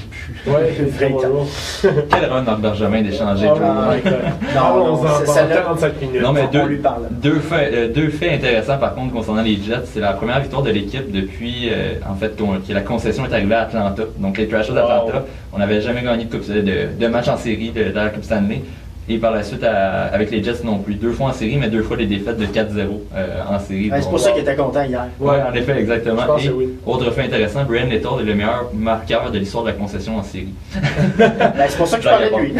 [0.45, 1.01] le but.
[1.01, 1.09] Ouais.
[1.09, 1.47] Morrow.
[2.11, 3.49] Quel run dans Benjamin d'échanger.
[3.51, 3.57] Oh.
[3.57, 6.21] Non, non, c'est- pendant celle-là- 45 minutes.
[6.21, 7.07] Non, mais deux- lui parle.
[7.09, 9.85] Deux faits, euh, deux faits intéressants par contre concernant les Jets.
[9.85, 13.55] C'est la première victoire de l'équipe depuis euh, en fait que la concession est arrivée
[13.55, 14.03] à Atlanta.
[14.19, 15.21] Donc les Trashers d'Atlanta, Wow.
[15.53, 16.61] on n'avait jamais gagné de, coupe, de,
[16.99, 18.61] de match en série de, de la Coupe Stanley.
[19.10, 20.95] Et par la suite à- avec les Jets non plus.
[20.95, 23.89] Deux fois en série, mais deux fois des défaites de 4-0 euh, en série.
[23.89, 25.05] Ouais, c'est pour ça qu'il était content hier.
[25.20, 26.22] Ouais, en effet, exactement.
[26.24, 26.70] Je pense Et que oui.
[26.86, 30.24] autre fait intéressant, Brian Little est le meilleur marqueur de l'histoire de la concession en
[30.24, 30.49] série.
[31.18, 31.32] Ben,
[31.70, 32.53] c'est pour ça que je parlais de lui.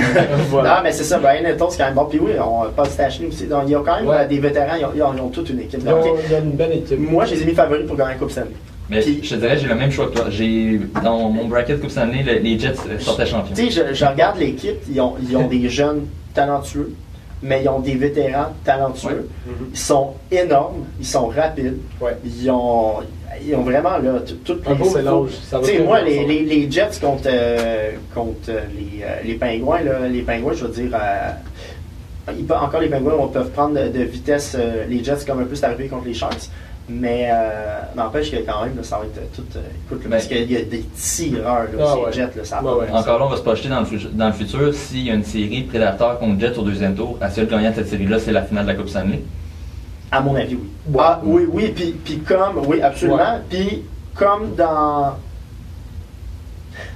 [0.50, 0.70] Voilà.
[0.78, 2.06] Non, mais c'est ça, Brian Letton, c'est quand même bon.
[2.06, 3.46] Puis oui, on Paul Stachny aussi.
[3.48, 4.16] Donc, il y a quand même Ouais.
[4.20, 5.82] euh, des vétérans, ils ont, ils ont- ils ont toute une équipe.
[5.84, 6.98] Ils ont, Donc, ils ont une belle équipe.
[7.00, 8.52] moi, je les ai mis favoris pour gagner la Coupe Stanley.
[8.90, 10.26] Mais Puis- je te dirais, j'ai le même choix que toi.
[10.30, 13.54] J'ai dans mon bracket Coupe Stanley, le- les Jets sortaient champions.
[13.54, 16.06] Tu sais, je, je regarde l'équipe, ils ont, ils ont des jeunes
[16.42, 16.92] talentueux,
[17.42, 19.28] mais ils ont des vétérans talentueux.
[19.46, 19.54] Mhm.
[19.74, 22.16] Ils sont énormes, ils sont rapides, Ouais.
[22.26, 22.96] ils ont,
[23.46, 24.14] ils ont vraiment là,
[24.46, 25.32] toutes les beau mélange.
[25.62, 29.82] Tu sais, moi, les, les, les Jets contre, euh, contre euh, les, euh, les Pingouins,
[29.82, 33.76] là, les Pingouins, je veux dire, euh, ils peuvent- encore les Pingouins on peuvent prendre
[33.80, 36.50] de, de vitesse euh, les Jets comme un peu c'est arrivé contre les Sharks.
[36.90, 39.44] Mais euh, n'empêche que quand même, là, ça va être tout.
[39.58, 42.14] euh, écoute, là, Ben- parce qu'il y a des tireurs, là, Ah ouais.
[42.14, 42.78] Jets, là, ça Ouais, va.
[42.78, 42.88] ouais.
[42.94, 44.74] Encore là, on va se projeter dans le, futur- dans le futur.
[44.74, 47.80] S'il y a une série Predator contre Jets au deuxième tour, la seule gagnante de
[47.82, 49.22] cette série-là, c'est la finale de la Coupe Stanley?
[50.12, 50.70] À mon avis, oui.
[50.94, 51.02] Ouais.
[51.04, 53.42] Ah, oui, oui, puis, puis comme, oui, absolument.
[53.50, 53.84] Puis
[54.16, 55.16] comme dans.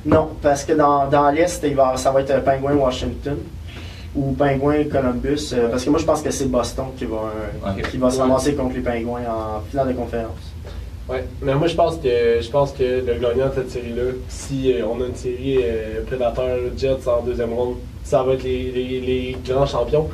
[0.06, 3.38] Non, parce que dans, dans l'Est, il va, ça va être Penguin Washington
[4.16, 5.52] ou Penguin Columbus.
[5.54, 7.32] euh, parce que moi, je pense que c'est Boston qui va,
[7.78, 8.22] euh, qui va se Ouais.
[8.24, 10.52] ramasser contre les Penguins en finale de conférence.
[11.10, 14.72] Ouais, mais moi je pense que je pense que le gagnant de cette série-là, si
[14.72, 16.46] euh, on a une série euh, Predator
[16.78, 20.08] Jets en deuxième ronde, ça va être les, les- les grands champions.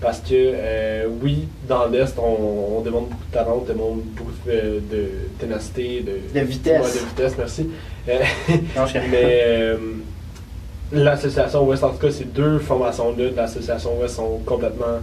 [0.00, 4.30] Parce que euh, oui, dans l'Est, on, on demande beaucoup de talent, on demande beaucoup
[4.46, 5.08] de, de
[5.40, 6.80] ténacité, de, De vitesse.
[6.86, 7.68] Ouais, de vitesse, merci.
[8.08, 8.18] Euh,
[8.76, 9.76] Non, je- mais euh,
[10.92, 15.00] l'association Ouest, en tout cas, ces deux formations-là de l'association Ouest sont complètement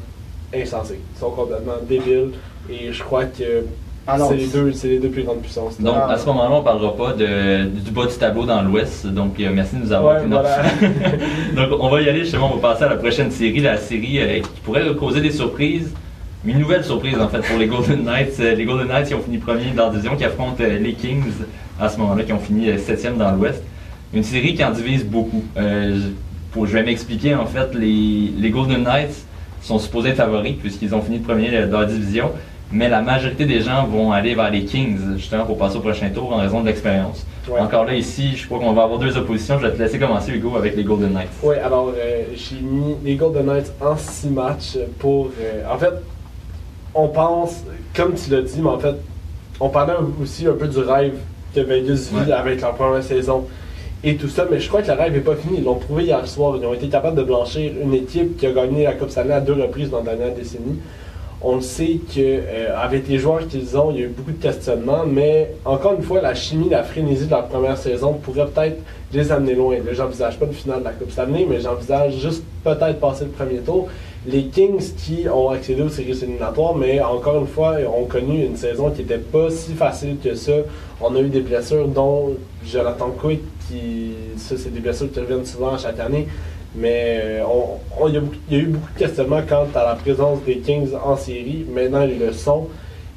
[0.56, 2.32] insensées, sont complètement débiles.
[2.70, 3.66] Et je crois que
[4.08, 5.80] Ah c'est les deux, c'est les deux plus grandes puissances.
[5.82, 6.12] Donc, Ah.
[6.12, 9.06] à ce moment-là, on ne parlera pas de, du bas du tableau dans l'Ouest.
[9.08, 10.58] Donc, euh, merci de nous avoir Ouais, voilà.
[11.56, 14.20] Donc, on va y aller justement, on va passer à la prochaine série, la série
[14.20, 15.92] euh, qui pourrait causer des surprises.
[16.46, 18.40] Une nouvelle surprise en fait pour les Golden Knights.
[18.40, 20.94] Euh, les Golden Knights qui ont fini premier dans la division, qui affrontent euh, les
[20.94, 21.24] Kings
[21.80, 23.64] à ce moment-là, qui ont fini septième dans l'Ouest.
[24.16, 25.43] Une série qui en divise beaucoup.
[25.57, 26.07] Euh, je,
[26.51, 29.26] pour- je vais m'expliquer en fait, les, les Golden Knights
[29.61, 32.32] sont supposés être favoris puisqu'ils ont fini premier euh, dans la division,
[32.72, 36.09] mais la majorité des gens vont aller vers les Kings justement pour passer au prochain
[36.09, 37.26] tour en raison de l'expérience.
[37.49, 37.59] Ouais.
[37.59, 39.59] Encore là ici, je crois qu'on va avoir deux oppositions.
[39.59, 41.30] Je vais te laisser commencer Hugo avec les Golden Knights.
[41.43, 45.30] Oui, alors euh, j'ai mis les Golden Knights en six matchs pour.
[45.41, 45.93] euh, en fait,
[46.95, 47.63] on pense,
[47.93, 48.95] comme tu l'as dit, mais en fait,
[49.59, 51.16] on parlait aussi un peu du rêve
[51.53, 52.32] que Vegas vit Ouais.
[52.32, 53.45] avec leur première saison
[54.04, 55.58] et tout ça, mais je crois que le rêve n'est pas fini.
[55.58, 56.58] Ils l'ont prouvé hier soir.
[56.62, 59.41] Ils ont été capables de blanchir une équipe qui a gagné la Coupe Stanley à
[59.41, 60.80] deux reprises dans la dernière décennie.
[61.41, 65.06] On le sait qu'avec les joueurs qu'ils ont, il y a eu beaucoup de questionnements,
[65.06, 68.78] mais encore une fois, la chimie, la frénésie de leur première saison pourrait peut-être
[69.14, 69.76] les amener loin.
[69.91, 73.60] J'envisage pas une finale de la Coupe Stanley, mais j'envisage juste peut-être passer le premier
[73.60, 73.88] tour.
[74.28, 78.56] Les Kings qui ont accédé aux séries éliminatoires, mais encore une fois, ont connu une
[78.56, 80.54] saison qui n'était pas si facile que ça.
[81.00, 82.34] On a eu des blessures, dont
[82.66, 86.28] Jonathan Quick, qui, ça, c'est des blessures qui reviennent souvent chaque année.
[86.78, 87.43] Mais euh,
[87.99, 90.89] on- il y, a y eu beaucoup de questionnements quant à la présence des Kings
[91.03, 91.66] en série.
[91.74, 92.68] Maintenant, ils le sont.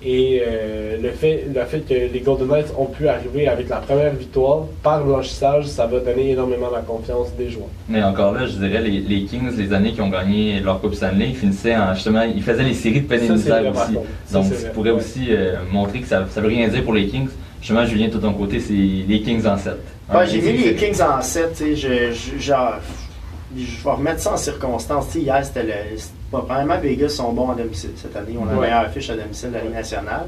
[0.00, 3.78] Et euh, le, fait, le fait que les Golden Knights ont pu arriver avec la
[3.78, 7.66] première victoire par blanchissage, ça va donner énormément la confiance des joueurs.
[7.88, 10.94] Mais encore là, je dirais, les, les Kings, les années qui ont gagné leur Coupe
[10.94, 13.48] Stanley, ils finissaient en, justement, ils faisaient les séries de par aussi.
[13.48, 14.98] Ça, Donc, ça pourrait Ouais.
[14.98, 17.28] aussi euh, montrer que ça ne veut rien dire pour les Kings.
[17.60, 19.74] Justement, Julien, de ton côté, c'est les Kings en 7.
[20.14, 24.32] Ouais, j'ai mis les Kings en 7, tu sais, je, je, je vais remettre ça
[24.32, 25.14] en circonstance.
[25.14, 26.78] Hier, c'était le.
[26.82, 28.36] Vegas sont bons à domicile cette année.
[28.38, 28.66] On a la Ouais.
[28.66, 30.26] meilleure affiche à domicile de la Ligue nationale.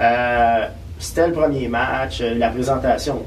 [0.00, 0.66] Euh,
[0.98, 3.22] c'était le premier match, euh, la présentation.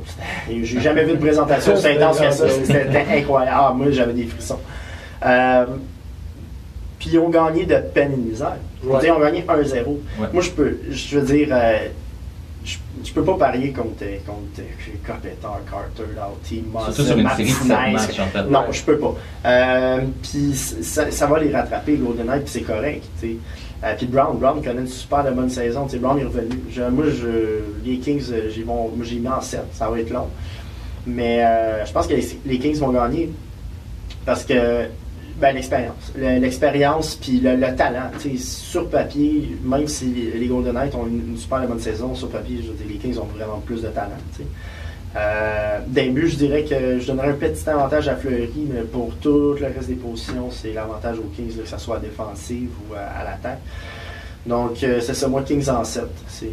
[0.50, 2.50] J'ai jamais vu de présentation aussi intense que ça.
[2.50, 3.58] C'était incroyable.
[3.60, 4.60] Ah, moi, j'avais des frissons.
[5.26, 5.66] Euh,
[6.98, 8.56] puis ils ont gagné de peine et de misère.
[8.82, 9.02] Je veux Ouais.
[9.02, 9.86] dire, ils ont gagné 1-0.
[10.20, 10.28] Ouais.
[10.34, 11.78] Moi, je peux, je veux dire, euh,
[13.10, 14.62] je, je peux pas parier contre, contre
[15.06, 15.30] Carpenter,
[15.70, 17.94] Carter, Doughty, Surtout sur une série de 7 Martinez.
[17.94, 18.44] matchs, en fait.
[18.44, 19.16] Non, je peux pas.
[19.46, 23.04] Euh, puis ça, ça va les rattraper, GoldenEye, puis c'est correct.
[23.20, 23.38] tu.
[23.82, 25.86] Euh, puis Brown, Brown connaît une super de bonne saison.
[25.86, 26.60] tu sais, Brown est revenu.
[26.70, 29.62] Je- moi, je, les Kings, j'ai j'ai mis en 7.
[29.74, 30.28] Ça va être long.
[31.08, 33.30] Mais euh, je pense que les, les Kings vont gagner
[34.26, 34.88] parce que
[35.40, 36.12] ben, l'expérience.
[36.18, 38.12] Le- L'expérience puis le, le talent.
[38.38, 42.88] Sur papier, même si les, Golden Knights ont une, super bonne saison, sur papier, je
[42.88, 44.12] les Kings ont vraiment plus de talent.
[45.16, 49.16] Euh, D'un but, je dirais que je donnerais un petit avantage à Fleury, mais pour
[49.16, 52.70] tout le reste des positions, c'est l'avantage aux Kings, là, que ce soit à défensive
[52.90, 53.60] ou à, à l'attaque.
[54.46, 56.04] Donc, euh, c'est ça, moi, Kings en 7.
[56.28, 56.48] C'est-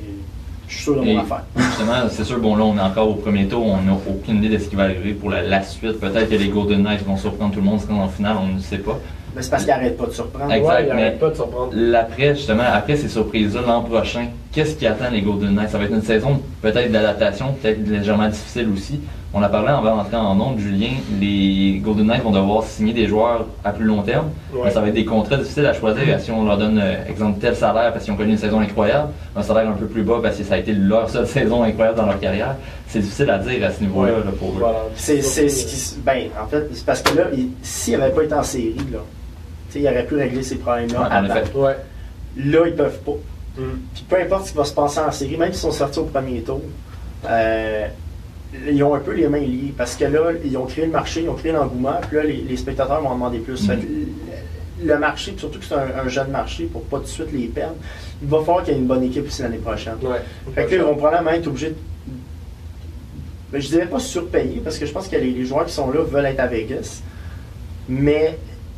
[0.68, 1.42] Je suis sûr de mon Et affaire.
[1.56, 4.56] justement, c'est sûr, bon là, on est encore au premier tour, on n'a aucune idée
[4.56, 6.00] de ce qui va arriver pour la, la suite.
[6.00, 8.78] Peut-être que les Golden Knights vont surprendre tout le monde, en finale, on ne sait
[8.78, 8.98] pas.
[9.34, 10.52] Mais c'est parce qu'ils n'arrêtent pas de surprendre.
[10.52, 11.70] Exact, Ouais, il mais- pas de surprendre.
[11.72, 14.26] L'après, justement, après ces surprises-là, l'an prochain,
[14.56, 15.68] qu'est-ce qui attend les Golden Knights?
[15.70, 18.98] Ça va être une saison peut-être d'adaptation, peut-être légèrement difficile aussi.
[19.34, 23.06] On a parlé avant d'entrer en onde, Julien, les Golden Knights vont devoir signer des
[23.06, 24.28] joueurs à plus long terme.
[24.54, 24.60] Ouais.
[24.64, 26.18] Mais ça va être des contrats difficiles à choisir.
[26.20, 29.10] Si on leur donne, euh, exemple, tel salaire parce qu'ils ont connu une saison incroyable,
[29.36, 31.98] un salaire un peu plus bas parce que ça a été leur seule saison incroyable
[31.98, 32.56] dans leur carrière,
[32.88, 34.18] c'est difficile à dire à ce niveau-là Ouais.
[34.24, 34.58] là, pour eux.
[34.60, 34.78] Voilà.
[34.94, 36.00] C'est c'est ce qui.
[36.00, 38.98] Ben, en fait, c'est parce que là, il- s'il n'avait pas été en série, là,
[39.70, 40.98] tu sais, il aurait pu régler ces problèmes-là.
[41.00, 41.42] Ouais, en effet.
[41.54, 41.76] Ouais.
[42.38, 43.12] Là, ils peuvent pas.
[43.56, 43.62] Mm.
[43.94, 46.04] Puis peu importe ce qui va se passer en série, même s'ils sont sortis au
[46.04, 46.62] premier tour,
[47.28, 47.86] euh,
[48.68, 49.74] ils ont un peu les mains liées.
[49.76, 52.42] Parce que là, ils ont créé le marché, ils ont créé l'engouement, puis là, les,
[52.42, 53.66] les spectateurs vont en demander plus.
[53.66, 53.86] Fait que
[54.84, 57.46] le, marché, surtout que c'est un, un jeune marché, pour pas tout de suite les
[57.46, 57.76] perdre,
[58.22, 59.96] il va falloir qu'il y ait une bonne équipe aussi l'année prochaine.
[60.02, 60.20] Ouais.
[60.54, 61.76] Fait que là, ils vont probablement être obligés de.
[63.52, 65.90] Ben, je dirais pas surpayer, parce que je pense que les, les joueurs qui sont
[65.90, 67.02] là veulent être à Vegas.
[67.88, 68.36] Mais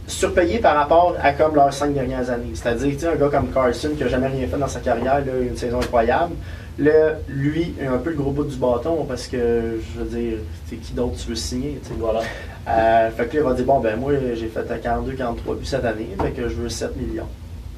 [0.09, 2.51] surpayer par rapport à comme leurs cinq dernières années.
[2.55, 5.25] C'est-à-dire, tu sais, un gars comme Carson qui a jamais rien fait dans sa carrière,
[5.25, 6.35] là, une saison incroyable.
[6.79, 10.39] Là, lui, un peu le gros bout du bâton parce que, je veux dire,
[10.69, 11.95] c'est qui d'autre tu veux signer, tu sais.
[11.99, 12.21] Voilà.
[12.69, 15.85] Euh, fait que là, il va dire bon, ben moi, j'ai fait 42-43 buts cette
[15.85, 17.29] année, fait que je veux 7 millions.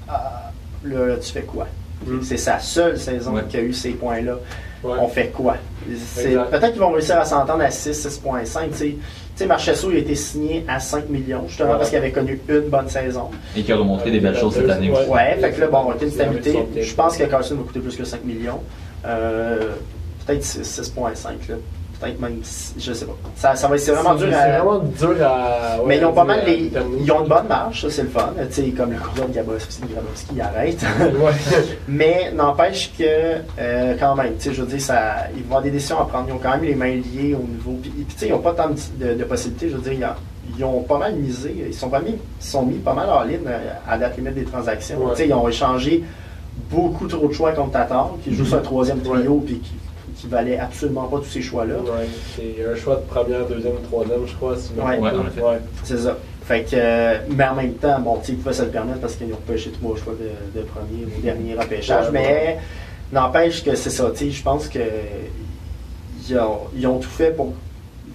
[0.09, 0.51] Ah,
[0.85, 1.67] là, là, tu fais quoi?
[2.07, 2.23] Mm.
[2.23, 3.43] C'est sa seule saison Ouais.
[3.49, 4.39] qui a eu ces points-là.
[4.83, 4.97] Ouais.
[5.01, 5.57] On fait quoi?
[5.87, 8.71] Peut-être qu'ils vont réussir à s'entendre à 6, 6.5.
[8.71, 8.99] Tu sais, Tu
[9.35, 12.69] sais, Marchesso, il a été signé à 5 millions, justement parce qu'il avait connu une
[12.69, 13.31] bonne saison.
[13.57, 15.09] Et qui a remontré des belles choses cette année aussi.
[15.09, 16.83] Ouais, fait que là, bon, on va une stabilité.
[16.83, 18.61] Je pense que Carson va coûter plus que 5 millions.
[19.07, 19.75] Euh,
[20.27, 21.55] peut-être 6, 6.5, là.
[22.01, 22.41] Peut-être même,
[22.79, 23.13] je sais pas.
[23.37, 24.63] Ça, ça va être c'est vraiment dur C'est à.
[24.63, 25.77] vraiment dur à.
[25.81, 26.73] ouais, Mais ils ont pas mal les.
[27.05, 28.33] Ils ont une bonne marche, ça c'est le fun.
[28.49, 30.79] Tu sais, comme le courant de Grabowski, Grabowski il arrête.
[31.89, 33.05] Mais n'empêche que,
[33.59, 36.07] euh, quand même, tu sais, je veux dire, ça, ils vont avoir des décisions à
[36.07, 36.27] prendre.
[36.29, 37.79] Ils ont quand même les mains liées au niveau.
[37.83, 39.69] Puis, tu sais, ils n'ont pas tant de, de- de possibilités.
[39.69, 40.15] Je veux dire,
[40.59, 41.55] ils ont, pas mal misé.
[41.69, 44.35] Ils sont pas mis, ils sont mis pas mal en ligne euh, à date limite
[44.35, 44.99] des transactions.
[44.99, 45.11] Ouais.
[45.13, 46.03] Tu sais, ils ont échangé
[46.71, 49.73] beaucoup trop de choix contre Tatar, qui joue sur un troisième trio, puis qui,
[50.21, 51.77] qui valait absolument pas tous ces choix-là.
[51.77, 54.55] Ouais, c'est un choix de première, deuxième, troisième, je crois.
[54.57, 54.99] Si Ouais.
[54.99, 55.11] Ouais.
[55.11, 55.59] Ouais.
[55.83, 56.19] C'est ça.
[56.45, 59.33] Fait que, euh, mais en même temps, bon, ils pouvaient se le permettre parce qu'ils
[59.33, 62.07] ont pêché trois choix de, de premier ou dernier repêchage.
[62.07, 62.59] Ouais, mais ouais.
[63.13, 64.81] n'empêche que c'est ça, je pense que
[66.29, 67.55] ils ont, ils ont tout fait pour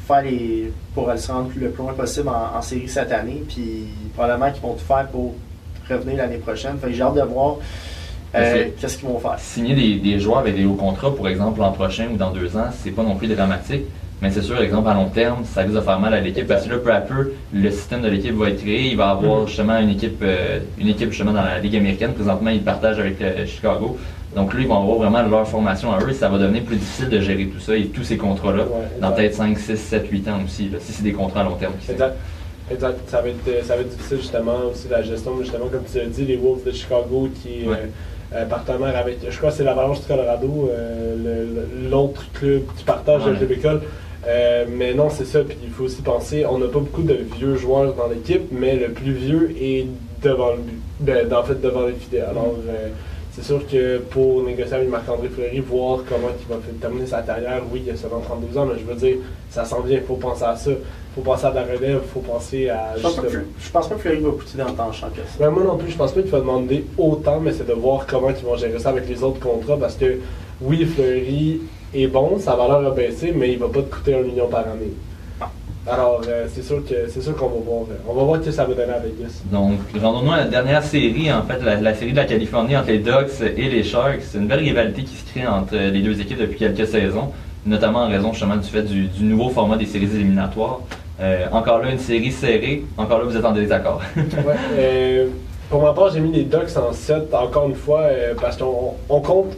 [0.07, 3.43] faire les pour aller se rendre le plus loin possible en, en série cette année.
[3.47, 5.33] Puis probablement qu'ils vont tout faire pour
[5.89, 6.77] revenir l'année prochaine.
[6.77, 7.55] Fait que j'ai hâte de voir
[8.35, 9.35] euh, qu'est-ce qu'ils vont faire?
[9.39, 12.55] Signer des, des joueurs avec des hauts contrats, pour exemple, l'an prochain ou dans deux
[12.57, 13.83] ans, c'est pas non plus dramatique.
[14.21, 16.65] Mais c'est sûr, exemple, à long terme, ça risque de faire mal à l'équipe parce
[16.65, 18.89] que là, peu à peu, le système de l'équipe va être créé.
[18.91, 19.47] Il va avoir Mhm.
[19.47, 22.13] justement une équipe, euh, une équipe justement dans la Ligue américaine.
[22.13, 23.97] Présentement, ils partagent avec euh, Chicago.
[24.33, 26.77] Donc là, ils vont avoir vraiment leur formation à eux et ça va devenir plus
[26.77, 30.07] difficile de gérer tout ça et tous ces contrats-là Ouais, dans peut-être 5, 6, 7,
[30.09, 31.73] 8 ans aussi, là, si c'est des contrats à long terme.
[31.79, 31.87] qui.
[32.71, 32.97] Exact.
[33.07, 36.05] Ça va, être, ça va être difficile justement aussi la gestion, justement comme tu l'as
[36.05, 37.75] dit, les Wolves de Chicago qui est Ouais.
[38.33, 41.45] euh, euh, partenaire avec, je crois que c'est l'Avalanche du Colorado, euh,
[41.91, 43.31] l'autre club qui partage Ouais.
[43.31, 43.81] le club école.
[44.27, 45.41] Euh, mais non, c'est ça.
[45.43, 48.75] Puis il faut aussi penser, on n'a pas beaucoup de vieux joueurs dans l'équipe, mais
[48.75, 49.85] le plus vieux est
[50.23, 50.79] devant le but.
[51.01, 52.21] Ben, en fait, devant les filets.
[52.21, 52.87] Alors, euh,
[53.35, 57.63] c'est sûr que pour négocier avec Marc-André Fleury, voir comment il va terminer sa carrière,
[57.69, 59.17] oui, il a seulement 32 ans, mais je veux dire,
[59.49, 59.97] ça s'en vient.
[59.97, 60.71] Il faut penser à ça.
[60.71, 60.77] Il
[61.15, 61.99] faut penser à la relève.
[62.01, 62.93] Il faut penser à.
[62.95, 65.17] Je pense, que, je pense pas que Fleury va coûter dans le temps champ que
[65.17, 65.37] ça.
[65.37, 68.07] ben, moi non plus, je pense pas qu'il va demander autant, mais c'est de voir
[68.07, 70.19] comment ils vont gérer ça avec les autres contrats parce que
[70.61, 71.59] oui, Fleury
[71.93, 74.61] est bon, sa valeur a baissé, mais il va pas te coûter un million par
[74.61, 74.93] année.
[75.87, 77.81] Alors, euh, c'est sûr que c'est sûr qu'on va voir.
[77.91, 79.41] euh, On va voir ce que ça va donner à Vegas.
[79.51, 82.87] Donc, rendons-nous à la dernière série, en fait, la, la série de la Californie entre
[82.89, 84.21] les Ducks et les Sharks.
[84.21, 87.31] C'est une belle rivalité qui se crée entre les deux équipes depuis quelques saisons,
[87.65, 90.79] notamment en raison justement du fait du, du nouveau format des séries éliminatoires.
[91.21, 92.83] Euh, encore là, une série serrée.
[92.97, 94.01] Encore là, vous êtes en désaccord.
[94.17, 95.27] Ouais, euh,
[95.69, 98.93] pour ma part, j'ai mis les Ducks en 7, encore une fois, euh, parce qu'on
[99.09, 99.55] on compte,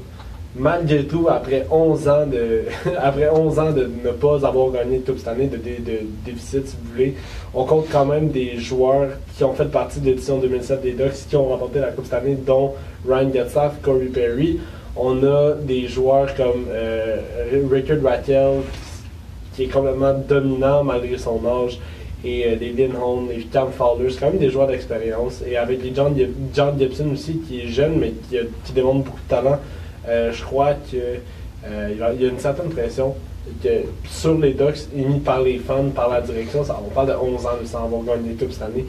[0.57, 2.63] malgré tout, après 11 ans de,
[2.97, 5.99] après 11 ans de ne pas avoir gagné de Coupe cette année, de, dé- de
[6.25, 7.15] déficit, si vous voulez,
[7.53, 11.27] on compte quand même des joueurs qui ont fait partie de l'édition 2007 des Ducks,
[11.29, 12.73] qui ont remporté la Coupe cette année, dont
[13.07, 14.59] Ryan Getzlaff, Corey Perry.
[14.95, 17.17] On a des joueurs comme euh,
[17.71, 18.61] Rickard Rattel,
[19.55, 21.79] qui est complètement dominant malgré son âge
[22.25, 25.43] et euh, les Lindholm, les Cam Fowler, c'est quand même des joueurs d'expérience.
[25.47, 29.05] Et avec les John, Gib- John Gibson aussi, qui est jeune, mais qui, qui démontre
[29.05, 29.59] beaucoup de talent,
[30.07, 30.97] euh, je crois que
[31.65, 33.15] euh, il y a- une certaine pression
[33.63, 33.69] que,
[34.09, 36.63] sur les Ducks, émis par les fans, par la direction.
[36.63, 38.85] Ça, on parle de 11 ans sans avoir gagné les Coupes cette année.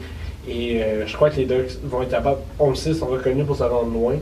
[0.47, 3.45] Et euh, je crois que les Ducks vont être capables, on le sait, sont reconnus
[3.45, 4.15] pour se rendre loin.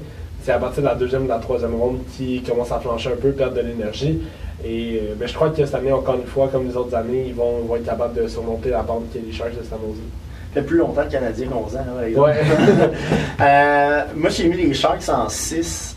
[0.43, 3.09] C'est à partir de la deuxième et de la troisième ronde qui commence à flancher
[3.11, 4.21] un peu, perdre de l'énergie.
[4.63, 7.25] Et euh, ben, je crois que cette année, encore une fois, comme les autres années,
[7.27, 9.77] ils vont, vont être capables de surmonter la pente qui est les Sharks de San
[9.85, 9.97] Jose.
[10.53, 11.79] Fait plus longtemps le Canadien, 11 ans.
[12.01, 12.21] Là.
[12.21, 12.33] Ouais.
[13.41, 15.96] Euh, moi, j'ai mis les Sharks en 6.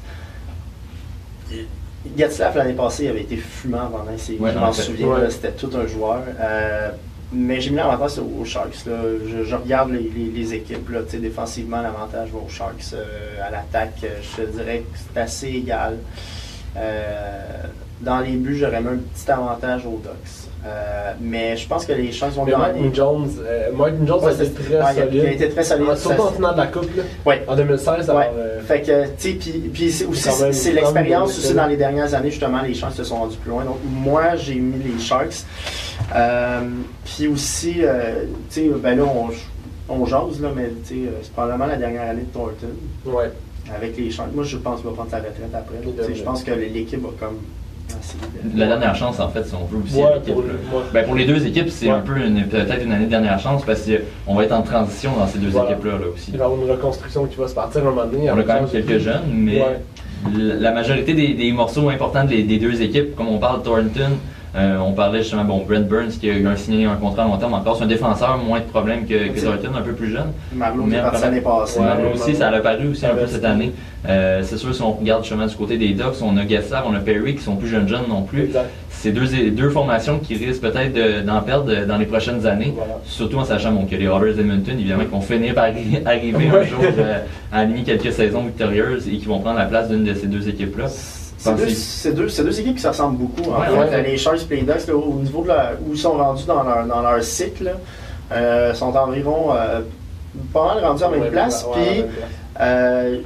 [2.21, 4.39] Gatslav, l'année passée, avait été fumant pendant séries.
[4.39, 5.31] Ouais, je en m'en souviens, Ouais.
[5.31, 6.23] c'était tout un joueur.
[6.41, 6.91] Euh,
[7.33, 8.85] mais j'ai mis l'avantage aux Sharks.
[8.87, 8.97] là.
[9.27, 10.89] Je, je regarde les, les- les équipes.
[10.91, 12.93] Là, tu sais, défensivement, l'avantage va aux Sharks.
[12.95, 15.97] Euh, à l'attaque, euh, je te dirais que c'est assez égal.
[16.77, 17.43] Euh,
[18.01, 20.47] dans les buts, j'aurais mis un petit avantage aux Ducks.
[20.67, 22.59] Euh, mais je pense que les Sharks vont gagner.
[22.59, 25.15] Martin Jones, euh, Martin Jones Ouais, a été très ouais, il a- solide.
[25.15, 25.87] il a été très solide.
[25.91, 27.45] Ah, Surtout en finale de la Coupe, là, Ouais.
[27.49, 28.09] en 2016.
[28.11, 28.15] Ouais.
[28.15, 31.55] Alors, euh, Fait que, tu sais, puis, puis c'est aussi, même- c'est même l'expérience aussi
[31.55, 33.65] dans les dernières années, justement, les Sharks se sont rendus plus loin.
[33.65, 35.45] Donc, moi, j'ai mis les Sharks.
[36.15, 36.61] Euh,
[37.05, 37.81] puis aussi, tu
[38.51, 42.23] sais, ben là, on, on jase, là, mais tu sais, c'est probablement la dernière année
[42.23, 42.67] de Thornton
[43.07, 43.31] ouais.
[43.75, 44.33] avec les Sharks.
[44.35, 46.15] Moi, je pense qu'il va prendre sa retraite après.
[46.15, 47.39] Je pense que l'équipe va comme.
[48.57, 50.59] La dernière chance, en fait, si on veut aussi Ouais, pour le-.
[50.93, 51.93] Ben, pour les deux équipes, c'est Ouais.
[51.93, 53.83] un peu une- peut-être une année de dernière chance parce
[54.27, 55.73] qu'on va être en transition dans ces deux Voilà.
[55.73, 56.31] équipes-là là, aussi.
[56.33, 58.31] Il va y avoir une reconstruction qui va se partir à un moment donné.
[58.31, 59.63] On a quand même quelques jeunes, mais
[60.37, 63.65] la la majorité des, des morceaux importants des, des deux équipes, comme on parle de
[63.65, 64.11] Thornton,
[64.57, 67.27] euh, on parlait justement, bon, Brent Burns qui a eu un signé un contrat à
[67.27, 70.11] long terme encore, c'est un défenseur moins de problèmes que, que Thornton, un peu plus
[70.11, 70.33] jeune.
[70.53, 70.97] Marlowe Mais
[71.27, 71.79] l'année passée.
[71.81, 73.73] Ouais, là aussi, ça a apparu aussi un peu cette année.
[74.09, 76.95] Euh, c'est sûr, si on regarde justement du côté des Ducks, on a Gessler, on
[76.95, 78.51] a Perry qui sont plus jeunes jeunes non plus.
[78.89, 82.73] C'est deux, deux formations qui risquent peut-être de- d'en perdre dans les prochaines années.
[82.77, 82.95] Voilà.
[83.05, 86.49] Surtout en sachant bon, que les Oilers d'Edmonton, évidemment, qui vont finir par arri- arriver
[86.49, 87.19] un jour euh,
[87.53, 90.49] à aligner quelques saisons victorieuses et qui vont prendre la place d'une de ces deux
[90.49, 90.87] équipes-là.
[91.41, 93.51] C'est deux, équipes qui se ressemblent beaucoup.
[93.51, 94.03] En Ouais, fait, ouais.
[94.03, 96.63] Les Sharks et les Ducks, là, au niveau de la- où ils sont rendus dans
[96.63, 97.73] leur, dans leur cycle,
[98.31, 99.81] euh, sont environ euh,
[100.53, 101.65] pas mal rendus à la même Ouais, place.
[101.65, 102.11] ouais, Puis, ouais, ouais.
[102.61, 103.19] euh,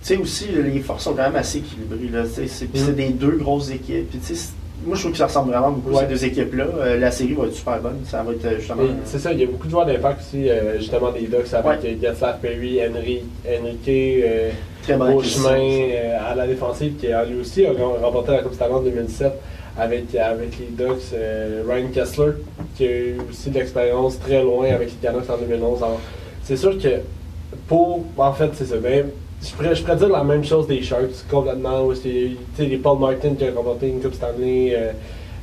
[0.00, 2.26] tu sais aussi, les forces sont quand même assez équilibrées.
[2.32, 2.68] C'est, Mm.
[2.74, 4.08] c'est des deux grosses équipes.
[4.10, 4.52] Puis, tu sais, c'est-
[4.86, 6.04] moi, je trouve que ça ressemble vraiment beaucoup Ouais.
[6.04, 6.64] ces deux équipes-là.
[6.78, 7.98] Euh, la série va être super bonne.
[8.06, 8.82] Ça va être justement.
[9.04, 11.82] C'est ça, il y a beaucoup de joueurs d'impact aussi, euh, justement des Ducks avec
[11.82, 11.98] Ouais.
[12.00, 14.50] Gatslav Perry, Henry, Enrique, euh,
[14.96, 15.42] très acquisition.
[15.94, 18.80] euh, à la défensive qui a lui aussi a rem- remporté la Coupe Stanley en
[18.80, 19.32] 2007
[19.78, 21.12] avec, avec les Ducks.
[21.14, 22.32] euh, Ryan Kessler
[22.76, 25.78] qui a eu aussi de l'expérience très loin avec les Canucks en 2011.
[25.82, 26.00] Alors,
[26.42, 26.88] c'est sûr que
[27.66, 28.04] pour.
[28.16, 28.76] En fait, c'est ça.
[28.76, 29.06] Ben,
[29.42, 31.94] je pourrais, je pourrais dire la même chose des Sharks complètement.
[31.94, 32.30] Sais,
[32.64, 34.72] les Paul Martin qui a remporté une Coupe Stanley.
[34.74, 34.92] euh,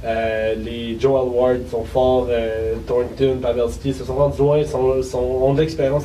[0.03, 5.17] euh, les Joel Ward sont forts, euh, Thornton, Pavelski se sont rendus loin, sont, sont,
[5.17, 6.03] ont de l'expérience.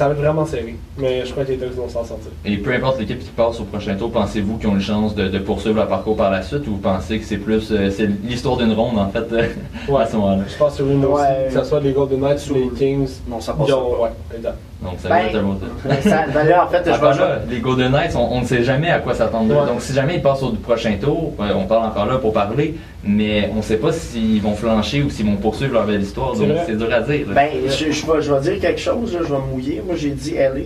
[0.00, 0.76] Ça va être vraiment serré.
[0.96, 2.30] Mais je crois que les Ducks vont s'en sortir.
[2.46, 5.28] Et peu importe l'équipe qui passe au prochain tour, pensez-vous qu'ils ont une chance de,
[5.28, 8.08] de poursuivre leur parcours par la suite ou vous pensez que c'est plus euh, c'est
[8.24, 9.46] l'histoire d'une ronde en fait euh,
[9.90, 10.00] Ouais.
[10.00, 10.44] à ce moment-là?
[10.48, 11.26] Je pense que oui, moi Ouais.
[11.48, 13.10] aussi, que ce soit les Golden Knights ou les Kings.
[13.28, 14.02] Non, ça ils passe ont- pas.
[14.04, 14.56] ouais, exact.
[14.82, 15.44] Donc ça Ben, va être.
[15.84, 18.64] Ben, ça- ben là, en fait, je là, les Golden Knights, on, on ne sait
[18.64, 19.54] jamais à quoi s'attendre.
[19.54, 19.66] Ouais.
[19.66, 22.76] Donc si jamais ils passent au prochain tour, euh, on parle encore là pour parler,
[23.04, 26.34] mais on ne sait pas s'ils vont flancher ou s'ils vont poursuivre leur belle histoire.
[26.34, 27.28] C'est Donc c'est dur à dire.
[27.28, 27.34] là.
[27.34, 29.82] Ben, je, je vais, je vais dire quelque chose, là, je vais me mouiller.
[29.84, 30.62] Moi, j'ai dit LA.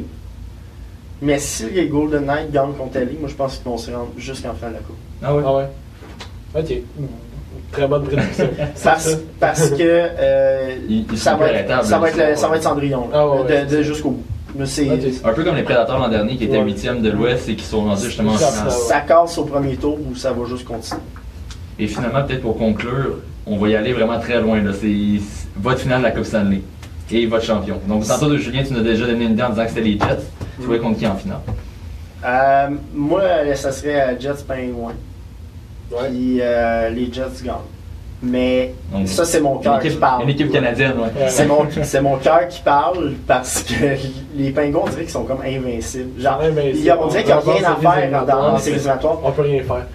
[1.21, 4.11] Mais si les Golden Knights gagnent contre LA, moi, je pense qu'ils vont se rendre
[4.17, 4.97] jusqu'en fin de la Coupe.
[5.25, 5.43] ah ouais?
[5.45, 5.69] Ah ouais.
[6.57, 6.73] Ok.
[7.75, 8.49] Très bonne prédiction.
[8.85, 12.63] Parce, parce que euh, ils ça, va être, ça, va être, le- ça va être
[12.63, 14.23] Cendrillon, là, Ah ouais, de, jusqu'au bout.
[14.57, 16.63] Un peu comme les Prédateurs l'an dernier qui étaient Ouais.
[16.65, 19.75] huitièmes de l'Ouest et qui sont rendus justement en Ça, ça- Ça casse au premier
[19.77, 21.01] tour ou ça va juste continuer?
[21.79, 23.17] Et finalement, peut-être pour conclure,
[23.47, 24.63] on va y aller vraiment très loin.
[24.63, 24.71] là.
[24.81, 25.21] C'est
[25.57, 26.63] votre finale de la Coupe Stanley
[27.11, 27.81] et votre champion.
[27.89, 29.81] Donc, tantôt de Julien, tu nous as déjà donné une idée en disant que c'était
[29.81, 30.23] les Jets.
[30.61, 31.39] Tu voulais contre qui en finale?
[32.25, 33.23] Euh, moi,
[33.57, 34.95] ça serait euh, Jets Penguins.
[36.01, 36.09] Ouais.
[36.11, 37.55] Puis euh, les Jets gagnent.
[38.23, 40.23] Mais Donc, ça, c'est mon cœur qui équipe, parle.
[40.23, 41.27] une équipe canadienne, ouais.
[41.29, 43.75] C'est mon, c'est mon cœur qui parle parce que
[44.35, 46.19] les pingouins, on dirait qu'ils sont comme invincibles.
[46.21, 48.59] Genre, Ouais, mais il y a- on dirait qu'il n'y a rien à faire dans
[48.59, 49.19] c'est- éliminatoires.
[49.23, 49.87] On peut rien faire.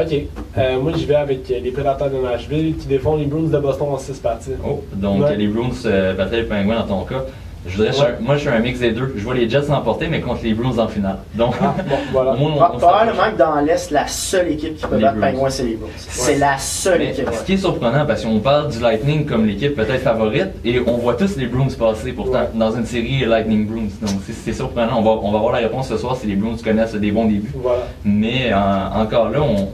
[0.00, 0.14] Ok.
[0.58, 3.58] Euh, moi, j'y vais avec euh, les Prédateurs de Nashville qui défendent les Bruins de
[3.58, 4.50] Boston en 6 parties.
[4.68, 5.36] Oh, donc Ouais.
[5.36, 7.24] les Bruins euh, battraient les Penguins dans ton cas.
[7.68, 8.14] Je je un- Ouais.
[8.20, 9.12] moi, je suis un mix des deux.
[9.16, 11.16] Je vois les Jets l'emporter, mais contre les Bruins en finale.
[11.34, 12.32] Donc, Ah, bon, voilà.
[12.32, 15.30] au moins, on- Probablement que dans l'Est, la seule équipe qui peut Les battre Bruins.
[15.32, 15.90] Pingouins, c'est les Bruins.
[15.96, 17.28] C'est la seule Mais équipe.
[17.32, 20.96] ce qui est surprenant, parce qu'on parle du Lightning comme l'équipe peut-être favorite, et on
[20.98, 22.48] voit tous les Bruins passer pourtant Ouais.
[22.54, 23.88] dans une série Lightning Bruins.
[24.00, 24.98] Donc c'est- c'est surprenant.
[24.98, 27.24] On va, on va avoir la réponse ce soir si les Bruins connaissent des bons
[27.26, 27.52] débuts.
[27.54, 27.80] Voilà.
[28.04, 29.68] Mais en- encore là, on,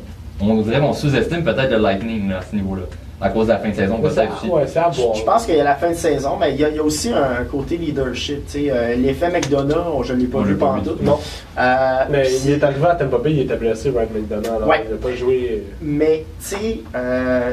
[0.45, 2.83] on dirait qu'on sous-estime peut-être le Lightning là, à ce niveau-là.
[3.23, 4.51] À cause de la fin de saison, peut-être aussi.
[4.51, 5.15] ouais, c'est à boire.
[5.15, 6.79] Je pense qu'il y a la fin de saison, mais il y a, il y
[6.79, 8.45] a aussi un côté leadership.
[8.47, 10.97] tu sais, euh, L'effet McDonough, on- je ne l'ai pas On vu pendant tout.
[11.01, 11.19] Non.
[11.59, 14.57] Euh, Mais il est arrivé à Tampa Bay, il était blessé, Ryan McDonough.
[14.57, 14.83] Alors Ouais.
[14.87, 15.63] Il n'a pas joué.
[15.81, 17.53] Mais, tu sais, euh,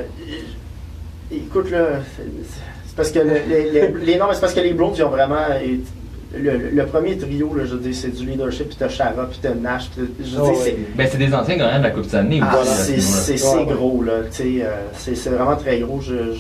[1.31, 1.85] écoute, là,
[2.95, 5.09] parce que le- les, les- les- non, mais c'est parce que les Browns, ils ont
[5.09, 5.37] vraiment.
[6.37, 9.39] Le, le premier trio, là, je veux dire, c'est du leadership, puis t'as Chara, puis
[9.41, 10.77] t'as Nash, puis je veux Oh, dire, c'est.
[10.95, 12.69] Ben, c'est des anciens gagnants de la Coupe Stanley Ah, aussi.
[12.69, 13.73] c'est c'est- Ouais, c'est ouais.
[13.73, 14.11] gros, là.
[14.31, 15.99] tu sais, euh, c'est c'est vraiment très gros.
[16.01, 16.39] Je, je,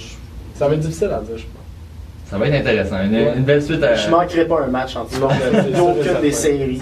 [0.53, 1.53] Ça va être difficile à dire, je pense.
[2.29, 2.97] Ça va être intéressant.
[3.03, 3.33] Une, Ouais.
[3.37, 3.95] une belle suite à.
[3.95, 6.21] je manquerai pas un match en tout certain.
[6.21, 6.79] des séries.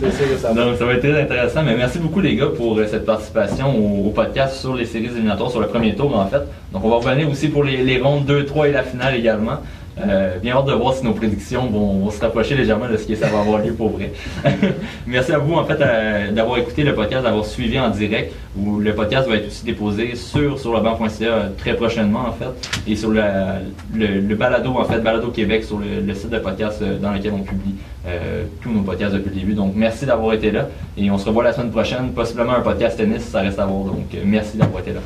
[0.54, 1.64] Donc, ça va être très intéressant.
[1.64, 5.06] Mais merci beaucoup, les gars, pour euh, cette participation au, au podcast sur les séries
[5.06, 6.42] éliminatoires, sur le premier tour, en fait.
[6.74, 9.60] Donc, on va revenir aussi pour les, les rondes 2, 3 et la finale également.
[10.00, 13.16] Euh, bien hâte de voir si nos prédictions vont, se rapprocher légèrement de ce que
[13.16, 14.12] ça va avoir lieu pour vrai.
[15.08, 18.34] Merci à vous, en fait, euh, d'avoir écouté le podcast, d'avoir suivi en direct.
[18.58, 22.82] Où le podcast va être aussi déposé sur, sur banc.ca très prochainement, en fait.
[22.88, 23.22] Et sur le,
[23.96, 27.44] le balado, en fait, Balado Québec, sur le, site de podcast euh, dans lequel on
[27.44, 27.76] publie
[28.62, 29.54] tous nos podcasts depuis le début.
[29.54, 30.70] Donc, merci d'avoir été là.
[30.98, 33.84] Et on se revoit la semaine prochaine, possiblement un podcast tennis, ça reste à voir.
[33.84, 35.02] Donc, merci d'avoir été là.